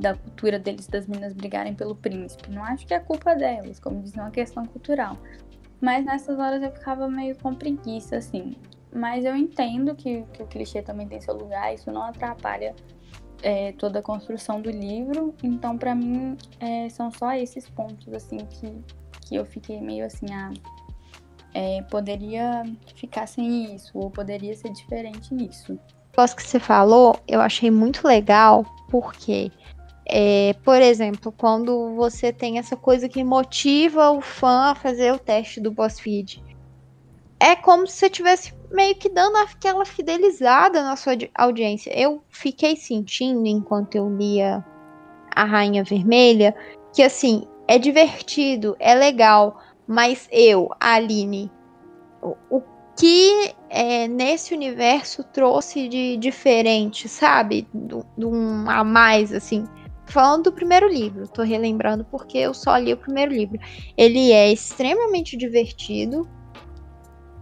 da 0.00 0.14
cultura 0.14 0.58
deles, 0.58 0.86
das 0.86 1.06
meninas 1.06 1.32
brigarem 1.32 1.74
pelo 1.74 1.94
príncipe. 1.94 2.50
Não 2.50 2.62
acho 2.64 2.86
que 2.86 2.94
é 2.94 3.00
culpa 3.00 3.34
delas, 3.34 3.78
como 3.80 4.02
diz, 4.02 4.16
é 4.16 4.20
uma 4.20 4.30
questão 4.30 4.64
cultural. 4.64 5.16
Mas 5.80 6.04
nessas 6.04 6.38
horas 6.38 6.62
eu 6.62 6.70
ficava 6.70 7.08
meio 7.08 7.36
com 7.36 7.54
preguiça, 7.54 8.16
assim. 8.16 8.54
Mas 8.94 9.24
eu 9.24 9.36
entendo 9.36 9.94
que, 9.94 10.22
que 10.32 10.42
o 10.42 10.46
clichê 10.46 10.82
também 10.82 11.06
tem 11.06 11.20
seu 11.20 11.34
lugar, 11.34 11.74
isso 11.74 11.90
não 11.90 12.02
atrapalha 12.02 12.74
é, 13.42 13.72
toda 13.72 13.98
a 13.98 14.02
construção 14.02 14.60
do 14.60 14.70
livro. 14.70 15.34
Então, 15.42 15.76
para 15.76 15.94
mim, 15.94 16.36
é, 16.60 16.88
são 16.88 17.10
só 17.10 17.32
esses 17.32 17.68
pontos, 17.68 18.12
assim, 18.12 18.38
que, 18.38 18.84
que 19.22 19.34
eu 19.34 19.44
fiquei 19.44 19.80
meio 19.80 20.06
assim, 20.06 20.26
ah, 20.32 20.52
é, 21.52 21.82
poderia 21.82 22.62
ficar 22.94 23.26
sem 23.26 23.74
isso, 23.74 23.90
ou 23.94 24.10
poderia 24.10 24.54
ser 24.54 24.72
diferente 24.72 25.34
nisso 25.34 25.78
negócio 26.14 26.36
que 26.36 26.42
você 26.44 26.60
falou, 26.60 27.18
eu 27.26 27.40
achei 27.40 27.70
muito 27.70 28.06
legal, 28.06 28.64
porque, 28.88 29.50
é, 30.06 30.54
por 30.64 30.80
exemplo, 30.80 31.32
quando 31.32 31.94
você 31.96 32.32
tem 32.32 32.58
essa 32.58 32.76
coisa 32.76 33.08
que 33.08 33.24
motiva 33.24 34.10
o 34.10 34.20
fã 34.20 34.70
a 34.70 34.74
fazer 34.74 35.12
o 35.12 35.18
teste 35.18 35.60
do 35.60 35.72
BuzzFeed, 35.72 36.42
é 37.40 37.56
como 37.56 37.86
se 37.86 37.96
você 37.96 38.08
tivesse 38.08 38.54
meio 38.70 38.94
que 38.94 39.08
dando 39.08 39.36
aquela 39.36 39.84
fidelizada 39.84 40.82
na 40.82 40.96
sua 40.96 41.14
audiência. 41.34 41.90
Eu 41.98 42.22
fiquei 42.28 42.76
sentindo, 42.76 43.46
enquanto 43.46 43.96
eu 43.96 44.08
lia 44.08 44.64
A 45.34 45.44
Rainha 45.44 45.82
Vermelha, 45.82 46.54
que 46.92 47.02
assim, 47.02 47.46
é 47.66 47.76
divertido, 47.76 48.76
é 48.78 48.94
legal, 48.94 49.60
mas 49.86 50.28
eu, 50.30 50.70
Aline, 50.80 51.50
o, 52.22 52.36
o 52.50 52.60
que 52.96 53.54
é, 53.68 54.06
nesse 54.06 54.54
universo 54.54 55.24
trouxe 55.24 55.88
de 55.88 56.16
diferente, 56.16 57.08
sabe? 57.08 57.66
De 57.74 58.24
um 58.24 58.68
a 58.70 58.84
mais, 58.84 59.32
assim. 59.32 59.64
Falando 60.06 60.44
do 60.44 60.52
primeiro 60.52 60.86
livro, 60.86 61.26
tô 61.26 61.42
relembrando 61.42 62.04
porque 62.04 62.38
eu 62.38 62.52
só 62.52 62.76
li 62.76 62.92
o 62.92 62.96
primeiro 62.96 63.32
livro. 63.32 63.58
Ele 63.96 64.32
é 64.32 64.52
extremamente 64.52 65.36
divertido, 65.36 66.28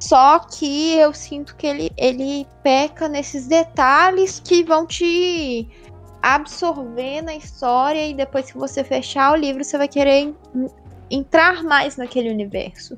só 0.02 0.40
que 0.40 0.96
eu 0.96 1.12
sinto 1.12 1.54
que 1.54 1.66
ele, 1.66 1.90
ele 1.96 2.46
peca 2.62 3.08
nesses 3.08 3.46
detalhes 3.46 4.40
que 4.40 4.64
vão 4.64 4.86
te 4.86 5.68
absorver 6.20 7.22
na 7.22 7.34
história 7.34 8.08
e 8.08 8.14
depois 8.14 8.50
que 8.50 8.58
você 8.58 8.82
fechar 8.82 9.32
o 9.32 9.36
livro, 9.36 9.62
você 9.62 9.76
vai 9.76 9.88
querer 9.88 10.34
entrar 11.10 11.62
mais 11.62 11.96
naquele 11.96 12.30
universo. 12.30 12.96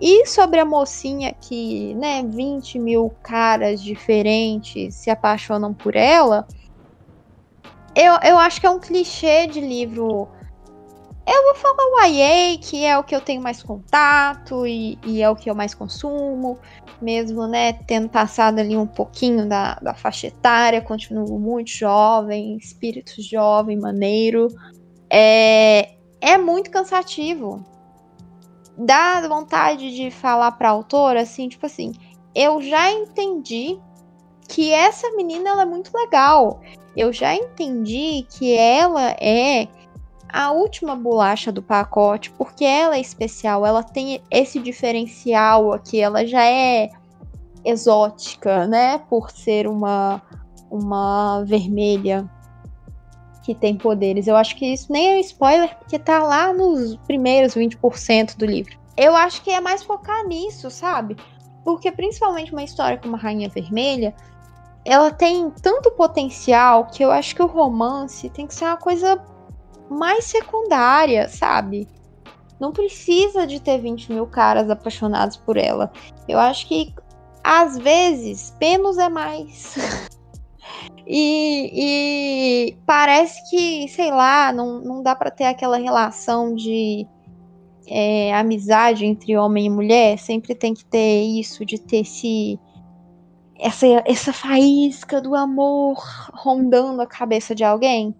E 0.00 0.26
sobre 0.26 0.60
a 0.60 0.64
mocinha 0.64 1.34
que, 1.34 1.94
né, 1.94 2.22
20 2.22 2.78
mil 2.78 3.12
caras 3.22 3.82
diferentes 3.82 4.94
se 4.94 5.10
apaixonam 5.10 5.74
por 5.74 5.96
ela, 5.96 6.46
eu, 7.96 8.14
eu 8.22 8.38
acho 8.38 8.60
que 8.60 8.66
é 8.66 8.70
um 8.70 8.78
clichê 8.78 9.48
de 9.48 9.60
livro. 9.60 10.28
Eu 11.26 11.42
vou 11.44 11.54
falar 11.56 11.84
o 11.84 12.06
YA, 12.06 12.58
que 12.58 12.84
é 12.84 12.96
o 12.96 13.02
que 13.02 13.14
eu 13.14 13.20
tenho 13.20 13.42
mais 13.42 13.60
contato 13.62 14.66
e, 14.66 14.98
e, 15.04 15.20
é 15.20 15.28
o 15.28 15.34
que 15.34 15.50
eu 15.50 15.54
mais 15.54 15.74
consumo, 15.74 16.58
mesmo, 17.02 17.46
né, 17.46 17.72
tendo 17.72 18.08
passado 18.08 18.60
ali 18.60 18.76
um 18.76 18.86
pouquinho 18.86 19.48
da, 19.48 19.74
da 19.74 19.94
faixa 19.94 20.28
etária, 20.28 20.80
continuo 20.80 21.38
muito 21.38 21.70
jovem, 21.70 22.56
espírito 22.56 23.20
jovem, 23.20 23.76
maneiro. 23.76 24.48
É, 25.10 25.96
é 26.20 26.38
muito 26.38 26.70
cansativo 26.70 27.66
dá 28.78 29.26
vontade 29.26 29.94
de 29.94 30.10
falar 30.10 30.52
pra 30.52 30.70
autora 30.70 31.22
assim, 31.22 31.48
tipo 31.48 31.66
assim, 31.66 31.92
eu 32.34 32.62
já 32.62 32.90
entendi 32.92 33.78
que 34.48 34.72
essa 34.72 35.10
menina 35.16 35.50
ela 35.50 35.62
é 35.62 35.66
muito 35.66 35.90
legal. 35.94 36.60
Eu 36.96 37.12
já 37.12 37.34
entendi 37.34 38.26
que 38.30 38.56
ela 38.56 39.10
é 39.20 39.68
a 40.28 40.52
última 40.52 40.94
bolacha 40.94 41.50
do 41.50 41.62
pacote, 41.62 42.30
porque 42.32 42.64
ela 42.64 42.96
é 42.96 43.00
especial, 43.00 43.66
ela 43.66 43.82
tem 43.82 44.22
esse 44.30 44.58
diferencial 44.58 45.72
aqui, 45.72 46.00
ela 46.00 46.26
já 46.26 46.44
é 46.44 46.90
exótica, 47.64 48.66
né? 48.66 48.98
Por 48.98 49.30
ser 49.30 49.66
uma, 49.66 50.22
uma 50.70 51.42
vermelha 51.44 52.28
que 53.48 53.54
tem 53.54 53.78
poderes. 53.78 54.26
Eu 54.26 54.36
acho 54.36 54.54
que 54.56 54.66
isso 54.66 54.92
nem 54.92 55.08
é 55.08 55.20
spoiler, 55.20 55.74
porque 55.78 55.98
tá 55.98 56.22
lá 56.22 56.52
nos 56.52 56.96
primeiros 57.06 57.54
20% 57.54 58.36
do 58.36 58.44
livro. 58.44 58.76
Eu 58.94 59.16
acho 59.16 59.40
que 59.40 59.50
é 59.50 59.58
mais 59.58 59.82
focar 59.82 60.26
nisso, 60.26 60.70
sabe? 60.70 61.16
Porque 61.64 61.90
principalmente 61.90 62.52
uma 62.52 62.62
história 62.62 62.98
como 62.98 63.16
a 63.16 63.18
Rainha 63.18 63.48
Vermelha, 63.48 64.14
ela 64.84 65.10
tem 65.10 65.50
tanto 65.62 65.90
potencial 65.92 66.88
que 66.88 67.02
eu 67.02 67.10
acho 67.10 67.34
que 67.34 67.42
o 67.42 67.46
romance 67.46 68.28
tem 68.28 68.46
que 68.46 68.54
ser 68.54 68.66
uma 68.66 68.76
coisa 68.76 69.18
mais 69.88 70.26
secundária, 70.26 71.26
sabe? 71.26 71.88
Não 72.60 72.70
precisa 72.70 73.46
de 73.46 73.60
ter 73.60 73.80
20 73.80 74.12
mil 74.12 74.26
caras 74.26 74.68
apaixonados 74.68 75.38
por 75.38 75.56
ela. 75.56 75.90
Eu 76.28 76.38
acho 76.38 76.68
que 76.68 76.92
às 77.42 77.78
vezes 77.78 78.54
menos 78.60 78.98
é 78.98 79.08
mais. 79.08 79.74
e, 81.06 81.70
e, 81.74 82.76
parece 82.86 83.48
que, 83.50 83.88
sei 83.88 84.10
lá, 84.10 84.52
não, 84.52 84.80
não 84.80 85.02
dá 85.02 85.14
para 85.14 85.30
ter 85.30 85.44
aquela 85.44 85.78
relação 85.78 86.54
de 86.54 87.06
é, 87.86 88.34
amizade 88.34 89.06
entre 89.06 89.36
homem 89.36 89.66
e 89.66 89.70
mulher. 89.70 90.18
Sempre 90.18 90.54
tem 90.54 90.74
que 90.74 90.84
ter 90.84 91.22
isso, 91.22 91.64
de 91.64 91.78
ter 91.78 91.98
esse. 91.98 92.58
Essa, 93.60 93.86
essa 94.06 94.32
faísca 94.32 95.20
do 95.20 95.34
amor 95.34 95.96
rondando 96.32 97.02
a 97.02 97.06
cabeça 97.06 97.56
de 97.56 97.64
alguém 97.64 98.14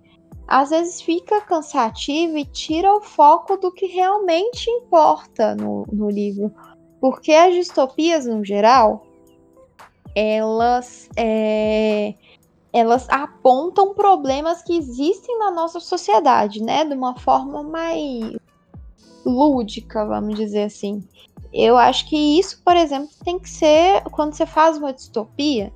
às 0.48 0.70
vezes 0.70 1.02
fica 1.02 1.42
cansativo 1.42 2.38
e 2.38 2.44
tira 2.46 2.90
o 2.94 3.02
foco 3.02 3.58
do 3.58 3.70
que 3.70 3.84
realmente 3.84 4.70
importa 4.70 5.54
no, 5.54 5.84
no 5.92 6.08
livro. 6.08 6.50
Porque 6.98 7.32
as 7.32 7.54
distopias, 7.54 8.24
no 8.24 8.42
geral, 8.42 9.06
elas, 10.14 11.10
é, 11.16 12.14
elas 12.72 13.08
apontam 13.08 13.94
problemas 13.94 14.62
que 14.62 14.76
existem 14.76 15.38
na 15.38 15.50
nossa 15.50 15.80
sociedade, 15.80 16.62
né? 16.62 16.84
De 16.84 16.94
uma 16.94 17.18
forma 17.18 17.62
mais 17.62 18.36
lúdica, 19.24 20.04
vamos 20.04 20.34
dizer 20.36 20.64
assim. 20.64 21.02
Eu 21.52 21.76
acho 21.76 22.08
que 22.08 22.38
isso, 22.38 22.60
por 22.62 22.76
exemplo, 22.76 23.08
tem 23.24 23.38
que 23.38 23.48
ser 23.48 24.02
quando 24.10 24.34
você 24.34 24.44
faz 24.44 24.76
uma 24.76 24.92
distopia, 24.92 25.72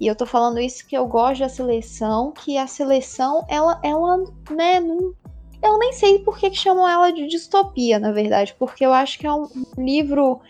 e 0.00 0.06
eu 0.06 0.16
tô 0.16 0.24
falando 0.24 0.58
isso 0.58 0.86
que 0.86 0.96
eu 0.96 1.06
gosto 1.06 1.40
da 1.40 1.48
seleção, 1.48 2.32
que 2.32 2.56
a 2.56 2.66
seleção, 2.66 3.44
ela, 3.48 3.78
ela, 3.82 4.24
né, 4.50 4.80
não, 4.80 5.14
eu 5.62 5.78
nem 5.78 5.92
sei 5.92 6.20
por 6.20 6.38
que, 6.38 6.48
que 6.48 6.56
chamam 6.56 6.88
ela 6.88 7.12
de 7.12 7.26
distopia, 7.26 7.98
na 7.98 8.10
verdade, 8.10 8.56
porque 8.58 8.84
eu 8.84 8.94
acho 8.94 9.18
que 9.18 9.26
é 9.26 9.32
um, 9.32 9.46
livro 9.76 10.40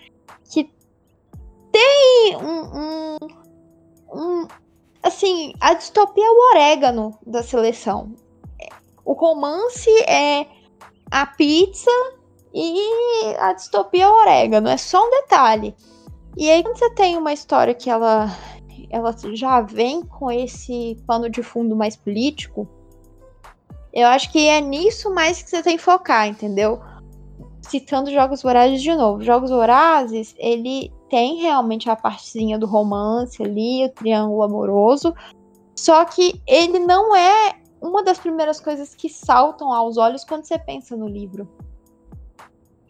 que 0.52 0.70
tem 1.72 2.36
um, 2.36 2.78
um, 2.78 3.16
um, 4.14 4.48
assim, 5.02 5.52
a 5.60 5.74
distopia 5.74 6.24
é 6.24 6.30
o 6.30 6.50
orégano 6.50 7.18
da 7.26 7.42
seleção. 7.42 8.14
O 9.04 9.12
romance 9.12 9.90
é 10.02 10.46
a 11.10 11.26
pizza 11.26 11.90
e 12.54 12.78
a 13.38 13.52
distopia 13.52 14.04
é 14.04 14.08
o 14.08 14.20
orégano, 14.20 14.68
é 14.68 14.76
só 14.76 15.04
um 15.04 15.10
detalhe. 15.10 15.74
E 16.36 16.48
aí, 16.50 16.62
quando 16.62 16.78
você 16.78 16.90
tem 16.90 17.16
uma 17.16 17.32
história 17.32 17.74
que 17.74 17.90
ela 17.90 18.28
ela 18.90 19.14
já 19.34 19.60
vem 19.60 20.02
com 20.02 20.30
esse 20.30 21.00
pano 21.06 21.30
de 21.30 21.42
fundo 21.42 21.76
mais 21.76 21.94
político, 21.96 22.68
eu 23.92 24.06
acho 24.08 24.30
que 24.32 24.48
é 24.48 24.60
nisso 24.60 25.12
mais 25.14 25.42
que 25.42 25.50
você 25.50 25.62
tem 25.62 25.76
que 25.76 25.82
focar, 25.82 26.26
entendeu? 26.26 26.80
Citando 27.62 28.10
Jogos 28.10 28.42
Vorazes 28.42 28.82
de 28.82 28.94
novo. 28.94 29.22
Jogos 29.22 29.50
Vorazes, 29.50 30.34
ele 30.38 30.92
tem 31.10 31.42
realmente 31.42 31.90
a 31.90 31.96
partezinha 31.96 32.58
do 32.58 32.66
romance 32.66 33.42
ali, 33.42 33.84
o 33.84 33.90
triângulo 33.90 34.42
amoroso, 34.42 35.12
só 35.76 36.04
que 36.04 36.40
ele 36.46 36.78
não 36.78 37.14
é 37.14 37.60
uma 37.82 38.02
das 38.02 38.18
primeiras 38.18 38.60
coisas 38.60 38.94
que 38.94 39.08
saltam 39.08 39.72
aos 39.72 39.96
olhos 39.96 40.24
quando 40.24 40.44
você 40.44 40.58
pensa 40.58 40.96
no 40.96 41.08
livro. 41.08 41.48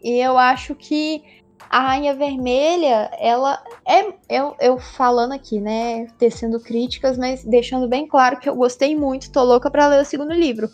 E 0.03 0.17
eu 0.19 0.37
acho 0.37 0.75
que 0.75 1.23
a 1.69 1.79
Rainha 1.79 2.13
Vermelha, 2.13 3.09
ela 3.17 3.63
é. 3.87 4.13
Eu, 4.27 4.55
eu 4.59 4.77
falando 4.77 5.31
aqui, 5.31 5.61
né? 5.61 6.07
Tecendo 6.17 6.59
críticas, 6.59 7.17
mas 7.17 7.45
deixando 7.45 7.87
bem 7.87 8.07
claro 8.07 8.39
que 8.39 8.49
eu 8.49 8.55
gostei 8.55 8.95
muito, 8.95 9.31
tô 9.31 9.43
louca 9.43 9.71
pra 9.71 9.87
ler 9.87 10.01
o 10.01 10.05
segundo 10.05 10.33
livro. 10.33 10.69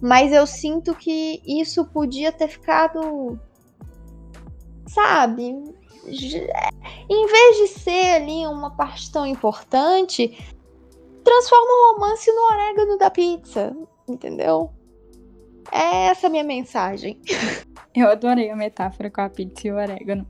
Mas 0.00 0.32
eu 0.32 0.46
sinto 0.46 0.94
que 0.94 1.40
isso 1.46 1.84
podia 1.84 2.32
ter 2.32 2.48
ficado. 2.48 3.38
Sabe? 4.88 5.54
Em 7.08 7.26
vez 7.26 7.56
de 7.56 7.68
ser 7.68 8.14
ali 8.14 8.46
uma 8.46 8.70
parte 8.70 9.10
tão 9.10 9.26
importante, 9.26 10.36
transforma 11.24 11.66
o 11.66 11.94
romance 11.94 12.32
no 12.32 12.42
orégano 12.42 12.98
da 12.98 13.10
pizza. 13.10 13.76
Entendeu? 14.08 14.70
É 15.72 16.06
essa 16.06 16.26
a 16.26 16.30
minha 16.30 16.44
mensagem. 16.44 17.20
Eu 17.94 18.08
adorei 18.08 18.50
a 18.50 18.56
metáfora 18.56 19.10
com 19.10 19.20
a 19.20 19.28
pizza 19.28 19.66
e 19.66 19.72
o 19.72 19.76
orégano. 19.76 20.26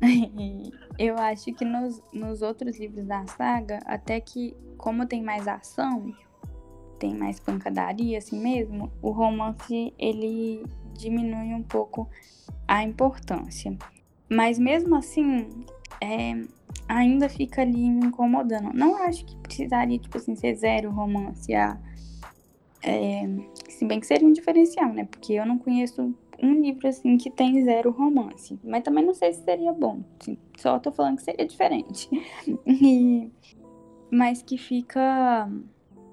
eu 0.98 1.16
acho 1.18 1.52
que 1.52 1.64
nos, 1.64 2.00
nos 2.12 2.40
outros 2.40 2.78
livros 2.78 3.04
da 3.04 3.26
saga, 3.26 3.80
até 3.84 4.20
que, 4.20 4.56
como 4.78 5.06
tem 5.06 5.22
mais 5.22 5.46
ação, 5.46 6.14
tem 6.98 7.14
mais 7.14 7.40
pancadaria 7.40 8.18
assim 8.18 8.38
mesmo, 8.38 8.92
o 9.02 9.10
romance 9.10 9.92
ele 9.98 10.64
diminui 10.92 11.54
um 11.54 11.62
pouco 11.62 12.08
a 12.68 12.82
importância. 12.82 13.76
Mas 14.30 14.58
mesmo 14.58 14.94
assim, 14.94 15.48
é, 16.00 16.40
ainda 16.88 17.28
fica 17.28 17.62
ali 17.62 17.90
me 17.90 18.06
incomodando. 18.06 18.72
Não 18.72 18.96
acho 19.02 19.24
que 19.24 19.36
precisaria, 19.36 19.98
tipo 19.98 20.16
assim, 20.16 20.36
ser 20.36 20.54
zero 20.54 20.90
romance. 20.90 21.52
A, 21.52 21.78
é, 22.82 23.28
se 23.68 23.84
bem 23.84 24.00
que 24.00 24.06
seria 24.06 24.26
um 24.26 24.32
diferencial, 24.32 24.92
né? 24.92 25.06
Porque 25.10 25.32
eu 25.32 25.44
não 25.44 25.58
conheço 25.58 26.14
um 26.42 26.54
livro 26.54 26.88
assim 26.88 27.16
que 27.16 27.30
tem 27.30 27.62
zero 27.64 27.90
romance. 27.90 28.58
Mas 28.64 28.82
também 28.82 29.04
não 29.04 29.14
sei 29.14 29.32
se 29.32 29.42
seria 29.42 29.72
bom. 29.72 30.02
Só 30.56 30.78
tô 30.78 30.90
falando 30.90 31.16
que 31.16 31.22
seria 31.22 31.46
diferente. 31.46 32.08
e, 32.66 33.30
mas 34.10 34.42
que 34.42 34.56
fica. 34.56 35.50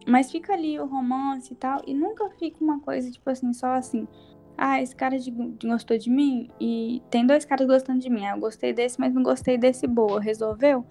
Mas 0.05 0.31
fica 0.31 0.53
ali 0.53 0.79
o 0.79 0.85
romance 0.85 1.53
e 1.53 1.55
tal. 1.55 1.81
E 1.85 1.93
nunca 1.93 2.29
fica 2.31 2.63
uma 2.63 2.79
coisa, 2.79 3.11
tipo 3.11 3.29
assim, 3.29 3.53
só 3.53 3.67
assim. 3.73 4.07
Ah, 4.57 4.81
esse 4.81 4.95
cara 4.95 5.19
de, 5.19 5.31
gostou 5.63 5.97
de 5.97 6.09
mim 6.09 6.49
e 6.59 7.01
tem 7.11 7.25
dois 7.25 7.45
caras 7.45 7.67
gostando 7.67 7.99
de 7.99 8.09
mim. 8.09 8.25
Ah, 8.25 8.35
eu 8.35 8.39
gostei 8.39 8.73
desse, 8.73 8.99
mas 8.99 9.13
não 9.13 9.21
gostei 9.21 9.57
desse 9.57 9.85
boa. 9.85 10.19
Resolveu? 10.19 10.85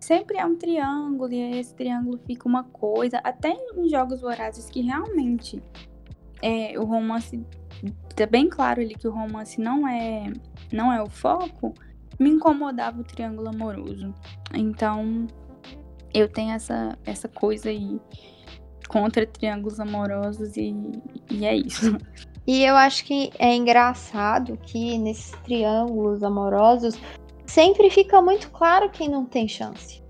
Sempre 0.00 0.38
é 0.38 0.46
um 0.46 0.56
triângulo 0.56 1.30
e 1.30 1.58
esse 1.58 1.74
triângulo 1.74 2.18
fica 2.26 2.48
uma 2.48 2.64
coisa. 2.64 3.18
Até 3.22 3.54
em 3.76 3.88
jogos 3.88 4.22
vorazes 4.22 4.70
que 4.70 4.80
realmente 4.80 5.62
é, 6.40 6.78
o 6.78 6.84
romance 6.84 7.44
tá 8.16 8.26
bem 8.26 8.48
claro 8.48 8.80
ali 8.80 8.94
que 8.94 9.06
o 9.06 9.12
romance 9.12 9.60
não 9.60 9.86
é 9.86 10.32
não 10.72 10.92
é 10.92 11.02
o 11.02 11.08
foco, 11.08 11.74
me 12.18 12.30
incomodava 12.30 13.00
o 13.00 13.04
triângulo 13.04 13.48
amoroso. 13.48 14.14
Então, 14.54 15.26
eu 16.14 16.28
tenho 16.28 16.52
essa 16.52 16.98
essa 17.04 17.28
coisa 17.28 17.68
aí 17.68 18.00
contra 18.88 19.26
triângulos 19.26 19.78
amorosos 19.78 20.56
e, 20.56 20.74
e 21.30 21.44
é 21.44 21.54
isso. 21.54 21.96
E 22.50 22.64
eu 22.64 22.74
acho 22.74 23.04
que 23.04 23.30
é 23.38 23.54
engraçado 23.54 24.56
que 24.56 24.98
nesses 24.98 25.30
triângulos 25.44 26.20
amorosos 26.20 26.98
sempre 27.46 27.88
fica 27.90 28.20
muito 28.20 28.50
claro 28.50 28.90
quem 28.90 29.08
não 29.08 29.24
tem 29.24 29.46
chance. 29.46 30.02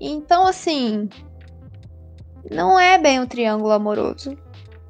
Então, 0.00 0.46
assim, 0.46 1.10
não 2.50 2.80
é 2.80 2.96
bem 2.96 3.20
um 3.20 3.26
triângulo 3.26 3.72
amoroso. 3.72 4.34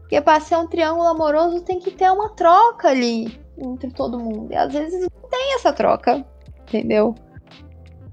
Porque 0.02 0.20
para 0.20 0.38
ser 0.38 0.56
um 0.56 0.68
triângulo 0.68 1.08
amoroso 1.08 1.64
tem 1.64 1.80
que 1.80 1.90
ter 1.90 2.08
uma 2.12 2.28
troca 2.28 2.90
ali 2.90 3.36
entre 3.58 3.90
todo 3.90 4.20
mundo. 4.20 4.52
E 4.52 4.56
às 4.56 4.72
vezes 4.72 5.00
não 5.00 5.28
tem 5.28 5.56
essa 5.56 5.72
troca, 5.72 6.24
entendeu? 6.60 7.16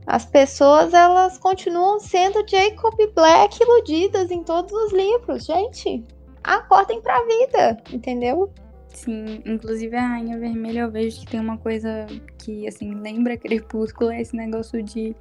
As 0.07 0.25
pessoas 0.25 0.91
elas 0.95 1.37
continuam 1.37 1.99
sendo 1.99 2.43
Jacob 2.49 2.95
Black 3.13 3.61
iludidas 3.61 4.31
em 4.31 4.43
todos 4.43 4.73
os 4.73 4.91
livros, 4.91 5.45
gente. 5.45 6.03
Acordem 6.43 7.01
pra 7.01 7.23
vida, 7.25 7.81
entendeu? 7.91 8.51
Sim, 8.89 9.41
inclusive 9.45 9.95
a 9.95 10.05
Rainha 10.05 10.37
Vermelha 10.37 10.81
eu 10.81 10.91
vejo 10.91 11.21
que 11.21 11.27
tem 11.27 11.39
uma 11.39 11.57
coisa 11.57 12.07
que, 12.37 12.67
assim, 12.67 12.93
lembra 12.93 13.37
Crepúsculo, 13.37 14.11
é 14.11 14.21
esse 14.21 14.35
negócio 14.35 14.83
de, 14.83 15.15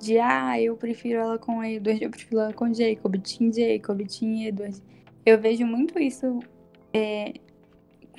de 0.00 0.18
ah, 0.18 0.60
eu 0.60 0.76
prefiro 0.76 1.20
ela 1.20 1.38
com 1.38 1.62
Edward, 1.62 2.02
eu 2.02 2.10
prefiro 2.10 2.40
ela 2.40 2.52
com 2.52 2.72
Jacob, 2.72 3.16
Tim 3.18 3.52
Jacob, 3.52 4.00
Tim 4.06 4.44
Edward. 4.44 4.82
Eu 5.24 5.40
vejo 5.40 5.64
muito 5.66 5.98
isso 5.98 6.40
é, 6.92 7.34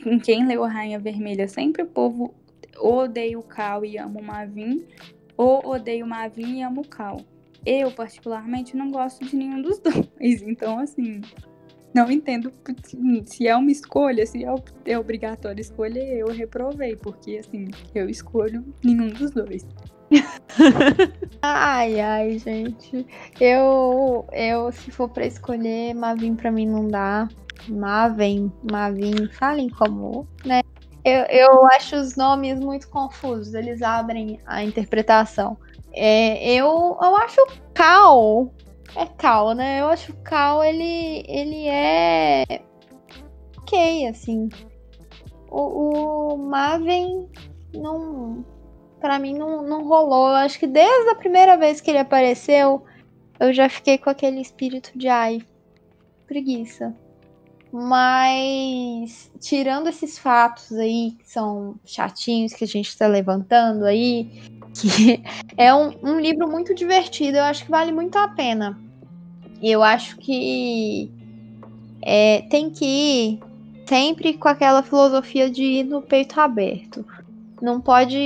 em 0.06 0.20
quem 0.20 0.48
leu 0.48 0.64
a 0.64 0.70
Rainha 0.70 1.00
Vermelha. 1.00 1.48
Sempre 1.48 1.84
o 1.84 1.88
povo 1.88 2.34
odeia 2.80 3.38
o 3.38 3.44
Cal 3.44 3.84
e 3.84 3.98
ama 3.98 4.20
o 4.20 4.24
Mavin, 4.24 4.86
ou 5.36 5.66
odeia 5.66 6.04
o 6.04 6.08
Mavin 6.08 6.60
e 6.60 6.62
ama 6.62 6.82
o 6.82 6.88
Cal. 6.88 7.22
Eu, 7.66 7.92
particularmente, 7.92 8.78
não 8.78 8.92
gosto 8.92 9.26
de 9.26 9.36
nenhum 9.36 9.62
dos 9.62 9.80
dois. 9.80 10.42
Então, 10.42 10.80
assim, 10.80 11.22
não 11.98 12.12
entendo 12.12 12.54
se 13.26 13.48
é 13.48 13.56
uma 13.56 13.72
escolha, 13.72 14.24
se 14.26 14.46
é, 14.46 14.56
é 14.86 15.00
obrigatório 15.00 15.60
escolher, 15.60 16.20
eu 16.20 16.28
reprovei, 16.28 16.96
porque 16.96 17.40
assim, 17.40 17.70
eu 17.96 18.08
escolho 18.08 18.64
nenhum 18.84 19.10
dos 19.10 19.32
dois. 19.32 19.66
ai, 21.42 22.00
ai, 22.00 22.38
gente. 22.38 23.06
Eu, 23.42 24.28
eu 24.32 24.72
se 24.72 24.92
for 24.92 25.10
para 25.10 25.26
escolher, 25.26 25.96
Mavin 25.96 26.36
para 26.36 26.52
mim 26.52 26.68
não 26.68 26.88
dá. 26.88 27.28
Mavin, 27.68 28.52
Mavin, 28.72 29.28
falem 29.32 29.68
como, 29.68 30.28
né? 30.46 30.62
Eu, 31.04 31.24
eu 31.30 31.66
acho 31.68 31.96
os 31.96 32.16
nomes 32.16 32.60
muito 32.60 32.88
confusos, 32.90 33.56
eles 33.56 33.82
abrem 33.82 34.40
a 34.46 34.64
interpretação. 34.64 35.58
É, 35.94 36.54
eu, 36.54 36.98
eu 37.02 37.16
acho 37.18 37.44
Cal. 37.74 38.54
É 38.96 39.06
Cal, 39.06 39.54
né? 39.54 39.82
Eu 39.82 39.88
acho 39.88 40.12
o 40.12 40.16
Cal, 40.24 40.64
ele, 40.64 41.24
ele 41.28 41.68
é. 41.68 42.44
Ok, 43.58 44.08
assim. 44.08 44.50
O, 45.50 46.34
o 46.34 46.38
Maven 46.38 47.30
não 47.74 48.46
para 49.00 49.20
mim 49.20 49.38
não, 49.38 49.64
não 49.64 49.88
rolou. 49.88 50.30
Eu 50.30 50.36
acho 50.36 50.60
que 50.60 50.68
desde 50.68 51.10
a 51.10 51.16
primeira 51.16 51.58
vez 51.58 51.82
que 51.82 51.90
ele 51.92 52.00
apareceu, 52.00 52.84
eu 53.40 53.54
já 53.54 53.70
fiquei 53.70 53.98
com 53.98 54.10
aquele 54.10 54.42
espírito 54.42 54.92
de 54.96 55.08
ai, 55.08 55.42
preguiça. 56.26 56.96
Mas 57.72 59.32
tirando 59.40 59.88
esses 59.88 60.18
fatos 60.18 60.72
aí 60.74 61.16
que 61.20 61.30
são 61.30 61.76
chatinhos 61.86 62.54
que 62.54 62.64
a 62.64 62.68
gente 62.68 62.88
está 62.88 63.08
levantando 63.08 63.86
aí, 63.86 64.42
que 64.82 65.24
é 65.58 65.74
um, 65.74 65.94
um 66.04 66.20
livro 66.20 66.48
muito 66.48 66.74
divertido, 66.76 67.38
eu 67.38 67.44
acho 67.44 67.66
que 67.66 67.72
vale 67.72 67.92
muito 67.92 68.18
a 68.18 68.28
pena. 68.28 68.78
E 69.62 69.72
eu 69.72 69.84
acho 69.84 70.18
que 70.18 71.12
é, 72.02 72.42
tem 72.50 72.70
que 72.70 72.86
ir 72.86 73.40
sempre 73.88 74.34
com 74.34 74.48
aquela 74.48 74.84
filosofia 74.84 75.50
de 75.50 75.64
ir 75.64 75.84
no 75.84 76.02
peito 76.02 76.40
aberto 76.40 77.06
não 77.62 77.82
pode. 77.82 78.18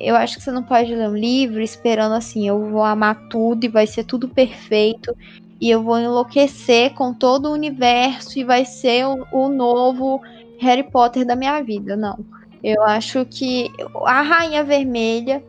Eu 0.00 0.16
acho 0.16 0.36
que 0.36 0.42
você 0.42 0.50
não 0.50 0.62
pode 0.62 0.94
ler 0.94 1.08
um 1.08 1.16
livro 1.16 1.60
esperando 1.60 2.14
assim, 2.14 2.48
eu 2.48 2.70
vou 2.70 2.82
amar 2.82 3.28
tudo 3.28 3.64
e 3.64 3.68
vai 3.68 3.86
ser 3.86 4.04
tudo 4.04 4.28
perfeito. 4.28 5.14
E 5.60 5.70
eu 5.70 5.82
vou 5.82 5.98
enlouquecer 5.98 6.94
com 6.94 7.12
todo 7.12 7.46
o 7.46 7.52
universo 7.52 8.38
e 8.38 8.44
vai 8.44 8.64
ser 8.64 9.06
o, 9.06 9.26
o 9.30 9.48
novo 9.48 10.20
Harry 10.58 10.82
Potter 10.90 11.26
da 11.26 11.36
minha 11.36 11.62
vida. 11.62 11.96
Não. 11.96 12.18
Eu 12.62 12.82
acho 12.82 13.24
que 13.24 13.70
a 14.04 14.22
Rainha 14.22 14.62
Vermelha 14.64 15.42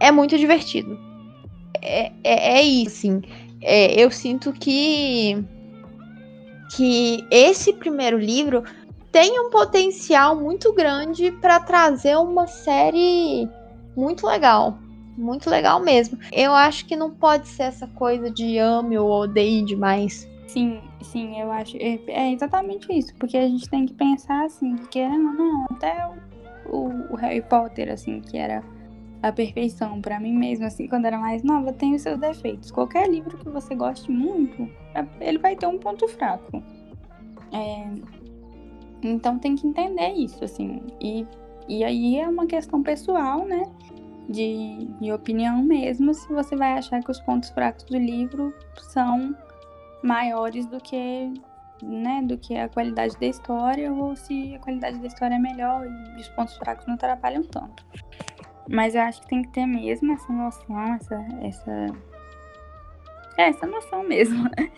é 0.00 0.10
muito 0.10 0.38
divertido. 0.38 0.98
É, 1.82 2.12
é, 2.24 2.58
é 2.58 2.62
isso, 2.62 2.98
assim. 2.98 3.22
É, 3.62 4.00
eu 4.00 4.10
sinto 4.10 4.52
que 4.52 5.44
que 6.74 7.24
esse 7.30 7.72
primeiro 7.72 8.18
livro 8.18 8.64
tem 9.12 9.38
um 9.40 9.50
potencial 9.50 10.36
muito 10.36 10.72
grande 10.72 11.30
para 11.30 11.60
trazer 11.60 12.16
uma 12.16 12.46
série 12.46 13.48
muito 13.96 14.26
legal. 14.26 14.78
Muito 15.16 15.48
legal 15.48 15.80
mesmo. 15.80 16.18
Eu 16.30 16.52
acho 16.52 16.84
que 16.84 16.94
não 16.94 17.10
pode 17.10 17.48
ser 17.48 17.62
essa 17.64 17.86
coisa 17.86 18.30
de 18.30 18.58
ame 18.58 18.98
ou 18.98 19.10
odeie 19.10 19.64
demais. 19.64 20.28
Sim, 20.46 20.80
sim, 21.02 21.40
eu 21.40 21.50
acho. 21.50 21.76
É, 21.76 21.98
é 22.06 22.32
exatamente 22.32 22.92
isso. 22.92 23.14
Porque 23.16 23.36
a 23.36 23.48
gente 23.48 23.68
tem 23.68 23.84
que 23.86 23.94
pensar 23.94 24.44
assim, 24.44 24.76
querendo 24.90 25.28
ou 25.28 25.34
não, 25.34 25.66
até 25.70 26.08
o, 26.66 27.12
o 27.12 27.16
Harry 27.16 27.42
Potter, 27.42 27.92
assim, 27.92 28.20
que 28.20 28.36
era 28.36 28.62
a 29.22 29.32
perfeição 29.32 30.00
para 30.00 30.20
mim 30.20 30.36
mesmo, 30.36 30.66
assim, 30.66 30.86
quando 30.86 31.06
era 31.06 31.18
mais 31.18 31.42
nova, 31.42 31.72
tem 31.72 31.94
os 31.94 32.02
seus 32.02 32.18
defeitos. 32.18 32.70
Qualquer 32.70 33.08
livro 33.08 33.36
que 33.38 33.48
você 33.48 33.74
goste 33.74 34.10
muito, 34.10 34.68
é, 34.94 35.04
ele 35.20 35.38
vai 35.38 35.56
ter 35.56 35.66
um 35.66 35.78
ponto 35.78 36.06
fraco. 36.06 36.62
É, 37.52 37.88
então 39.02 39.38
tem 39.38 39.56
que 39.56 39.66
entender 39.66 40.10
isso, 40.12 40.44
assim. 40.44 40.80
E, 41.00 41.26
e 41.68 41.82
aí 41.82 42.18
é 42.18 42.28
uma 42.28 42.46
questão 42.46 42.82
pessoal, 42.82 43.44
né? 43.44 43.62
De, 44.28 44.88
de 45.00 45.12
opinião 45.12 45.62
mesmo, 45.62 46.12
se 46.12 46.26
você 46.28 46.56
vai 46.56 46.72
achar 46.72 47.00
que 47.00 47.10
os 47.10 47.20
pontos 47.20 47.48
fracos 47.50 47.84
do 47.84 47.96
livro 47.96 48.52
são 48.76 49.36
maiores 50.02 50.66
do 50.66 50.80
que, 50.80 51.32
né, 51.82 52.22
do 52.22 52.38
que 52.38 52.56
a 52.56 52.68
qualidade 52.68 53.18
da 53.18 53.26
história, 53.26 53.92
ou 53.92 54.16
se 54.16 54.54
a 54.54 54.58
qualidade 54.58 54.98
da 54.98 55.06
história 55.06 55.34
é 55.34 55.38
melhor 55.38 55.86
e 55.86 56.20
os 56.20 56.28
pontos 56.28 56.56
fracos 56.56 56.86
não 56.86 56.94
atrapalham 56.94 57.42
tanto. 57.42 57.84
Mas 58.68 58.94
eu 58.94 59.02
acho 59.02 59.20
que 59.22 59.28
tem 59.28 59.42
que 59.42 59.48
ter 59.50 59.66
mesmo 59.66 60.12
essa 60.12 60.32
noção, 60.32 60.94
essa, 60.94 61.26
essa 61.42 61.86
é 63.36 63.48
essa 63.48 63.66
noção 63.66 64.02
mesmo, 64.02 64.44
né? 64.44 64.70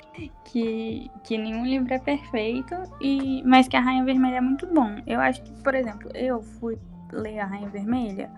que, 0.45 1.11
que 1.23 1.39
nenhum 1.39 1.65
livro 1.65 1.95
é 1.95 1.99
perfeito, 1.99 2.75
e 3.01 3.43
mas 3.45 3.69
que 3.69 3.77
a 3.77 3.81
Rainha 3.81 4.05
Vermelha 4.05 4.37
é 4.37 4.41
muito 4.41 4.67
bom. 4.67 4.97
Eu 5.07 5.21
acho 5.21 5.43
que, 5.43 5.53
por 5.63 5.75
exemplo, 5.75 6.11
eu 6.15 6.43
fui 6.43 6.79
ler 7.13 7.39
a 7.39 7.47
Rainha 7.47 7.69
Vermelha 7.69 8.31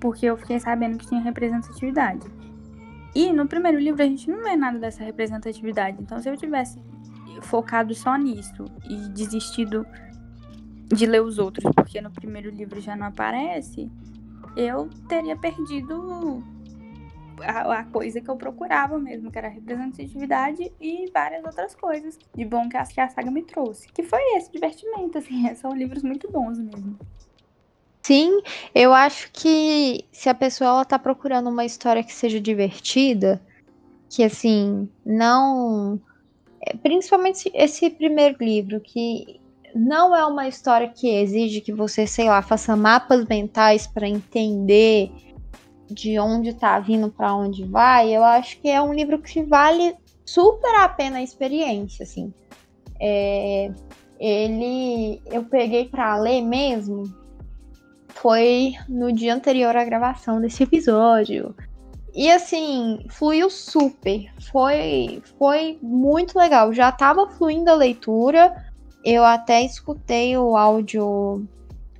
porque 0.00 0.26
eu 0.26 0.36
fiquei 0.36 0.60
sabendo 0.60 0.98
que 0.98 1.06
tinha 1.06 1.20
representatividade. 1.20 2.26
E 3.16 3.32
no 3.32 3.48
primeiro 3.48 3.78
livro 3.78 4.02
a 4.02 4.06
gente 4.06 4.30
não 4.30 4.42
vê 4.42 4.54
nada 4.54 4.78
dessa 4.78 5.02
representatividade. 5.02 5.96
Então, 5.98 6.20
se 6.20 6.28
eu 6.28 6.36
tivesse 6.36 6.78
focado 7.40 7.94
só 7.94 8.14
nisso 8.14 8.66
e 8.84 9.08
desistido 9.08 9.86
de 10.84 11.06
ler 11.06 11.22
os 11.22 11.38
outros, 11.38 11.64
porque 11.74 11.98
no 12.02 12.10
primeiro 12.10 12.50
livro 12.50 12.78
já 12.78 12.94
não 12.94 13.06
aparece, 13.06 13.90
eu 14.54 14.90
teria 15.08 15.34
perdido 15.34 16.44
a, 17.40 17.78
a, 17.78 17.84
coisa 17.84 18.20
que 18.20 18.28
eu 18.28 18.36
procurava 18.36 18.98
mesmo, 18.98 19.30
que 19.30 19.38
era 19.38 19.48
representatividade 19.48 20.70
e 20.78 21.10
várias 21.10 21.42
outras 21.42 21.74
coisas 21.74 22.18
de 22.34 22.44
bom 22.44 22.68
que 22.68 22.76
a, 22.76 22.84
que 22.84 23.00
a 23.00 23.08
saga 23.08 23.30
me 23.30 23.42
trouxe. 23.42 23.88
Que 23.88 24.02
foi 24.02 24.20
esse 24.36 24.52
divertimento, 24.52 25.16
assim, 25.16 25.52
são 25.56 25.72
livros 25.72 26.02
muito 26.02 26.30
bons 26.30 26.58
mesmo. 26.58 26.98
Sim, 28.06 28.40
eu 28.72 28.94
acho 28.94 29.28
que 29.32 30.04
se 30.12 30.28
a 30.28 30.34
pessoa 30.34 30.70
ela 30.70 30.84
tá 30.84 30.96
procurando 30.96 31.50
uma 31.50 31.64
história 31.64 32.04
que 32.04 32.14
seja 32.14 32.40
divertida, 32.40 33.42
que 34.08 34.22
assim, 34.22 34.88
não. 35.04 36.00
É, 36.64 36.76
principalmente 36.76 37.50
esse 37.52 37.90
primeiro 37.90 38.36
livro, 38.40 38.80
que 38.80 39.40
não 39.74 40.14
é 40.14 40.24
uma 40.24 40.46
história 40.46 40.88
que 40.88 41.08
exige 41.08 41.60
que 41.60 41.72
você, 41.72 42.06
sei 42.06 42.28
lá, 42.28 42.40
faça 42.42 42.76
mapas 42.76 43.26
mentais 43.26 43.88
para 43.88 44.08
entender 44.08 45.10
de 45.90 46.16
onde 46.20 46.54
tá 46.54 46.78
vindo 46.78 47.10
para 47.10 47.34
onde 47.34 47.64
vai, 47.64 48.16
eu 48.16 48.22
acho 48.22 48.60
que 48.60 48.68
é 48.68 48.80
um 48.80 48.94
livro 48.94 49.20
que 49.20 49.42
vale 49.42 49.96
super 50.24 50.76
a 50.76 50.88
pena 50.88 51.18
a 51.18 51.22
experiência, 51.24 52.04
assim. 52.04 52.32
É, 53.00 53.68
ele 54.20 55.20
eu 55.26 55.42
peguei 55.46 55.86
para 55.86 56.16
ler 56.18 56.40
mesmo 56.40 57.25
foi 58.26 58.74
no 58.88 59.12
dia 59.12 59.32
anterior 59.32 59.76
à 59.76 59.84
gravação 59.84 60.40
desse 60.40 60.64
episódio. 60.64 61.54
E 62.12 62.28
assim, 62.28 63.06
fluiu 63.08 63.48
super. 63.48 64.28
Foi 64.50 65.22
foi 65.38 65.78
muito 65.80 66.36
legal. 66.36 66.72
Já 66.72 66.90
tava 66.90 67.28
fluindo 67.28 67.70
a 67.70 67.74
leitura. 67.74 68.52
Eu 69.04 69.24
até 69.24 69.62
escutei 69.62 70.36
o 70.36 70.56
áudio 70.56 71.46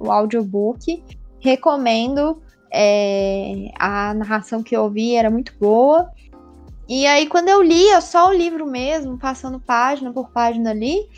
o 0.00 0.10
audiobook. 0.10 1.00
Recomendo 1.38 2.42
é, 2.72 3.70
a 3.78 4.12
narração 4.12 4.64
que 4.64 4.76
eu 4.76 4.82
ouvi 4.82 5.14
era 5.14 5.30
muito 5.30 5.54
boa. 5.60 6.10
E 6.88 7.06
aí, 7.06 7.28
quando 7.28 7.50
eu 7.50 7.62
lia 7.62 8.00
só 8.00 8.30
o 8.30 8.34
livro 8.34 8.66
mesmo, 8.66 9.16
passando 9.16 9.60
página 9.60 10.12
por 10.12 10.30
página 10.30 10.70
ali, 10.70 11.08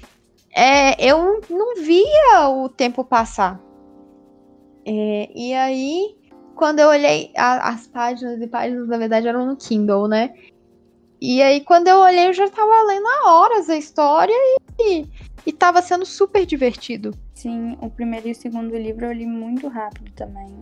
é, 0.55 1.03
eu 1.03 1.40
não 1.49 1.77
via 1.77 2.51
o 2.51 2.68
tempo 2.68 3.03
passar. 3.03 3.67
É, 4.90 5.31
e 5.35 5.53
aí, 5.53 6.16
quando 6.55 6.79
eu 6.79 6.88
olhei 6.88 7.31
a, 7.37 7.68
as 7.68 7.87
páginas 7.87 8.40
e 8.40 8.46
páginas, 8.46 8.88
na 8.88 8.96
verdade, 8.96 9.29
eram 9.29 9.44
no 9.44 9.55
Kindle, 9.55 10.09
né? 10.09 10.33
E 11.20 11.42
aí, 11.42 11.61
quando 11.61 11.88
eu 11.88 11.98
olhei, 11.98 12.29
eu 12.29 12.33
já 12.33 12.48
tava 12.48 12.83
lendo 12.85 13.07
há 13.07 13.35
horas 13.35 13.68
a 13.68 13.77
história 13.77 14.33
e, 14.81 15.07
e 15.44 15.53
tava 15.53 15.83
sendo 15.83 16.07
super 16.07 16.46
divertido. 16.46 17.12
Sim, 17.35 17.77
o 17.83 17.90
primeiro 17.90 18.29
e 18.29 18.33
o 18.33 18.35
segundo 18.35 18.74
livro 18.79 19.05
eu 19.05 19.12
li 19.12 19.27
muito 19.27 19.68
rápido 19.68 20.11
também. 20.12 20.59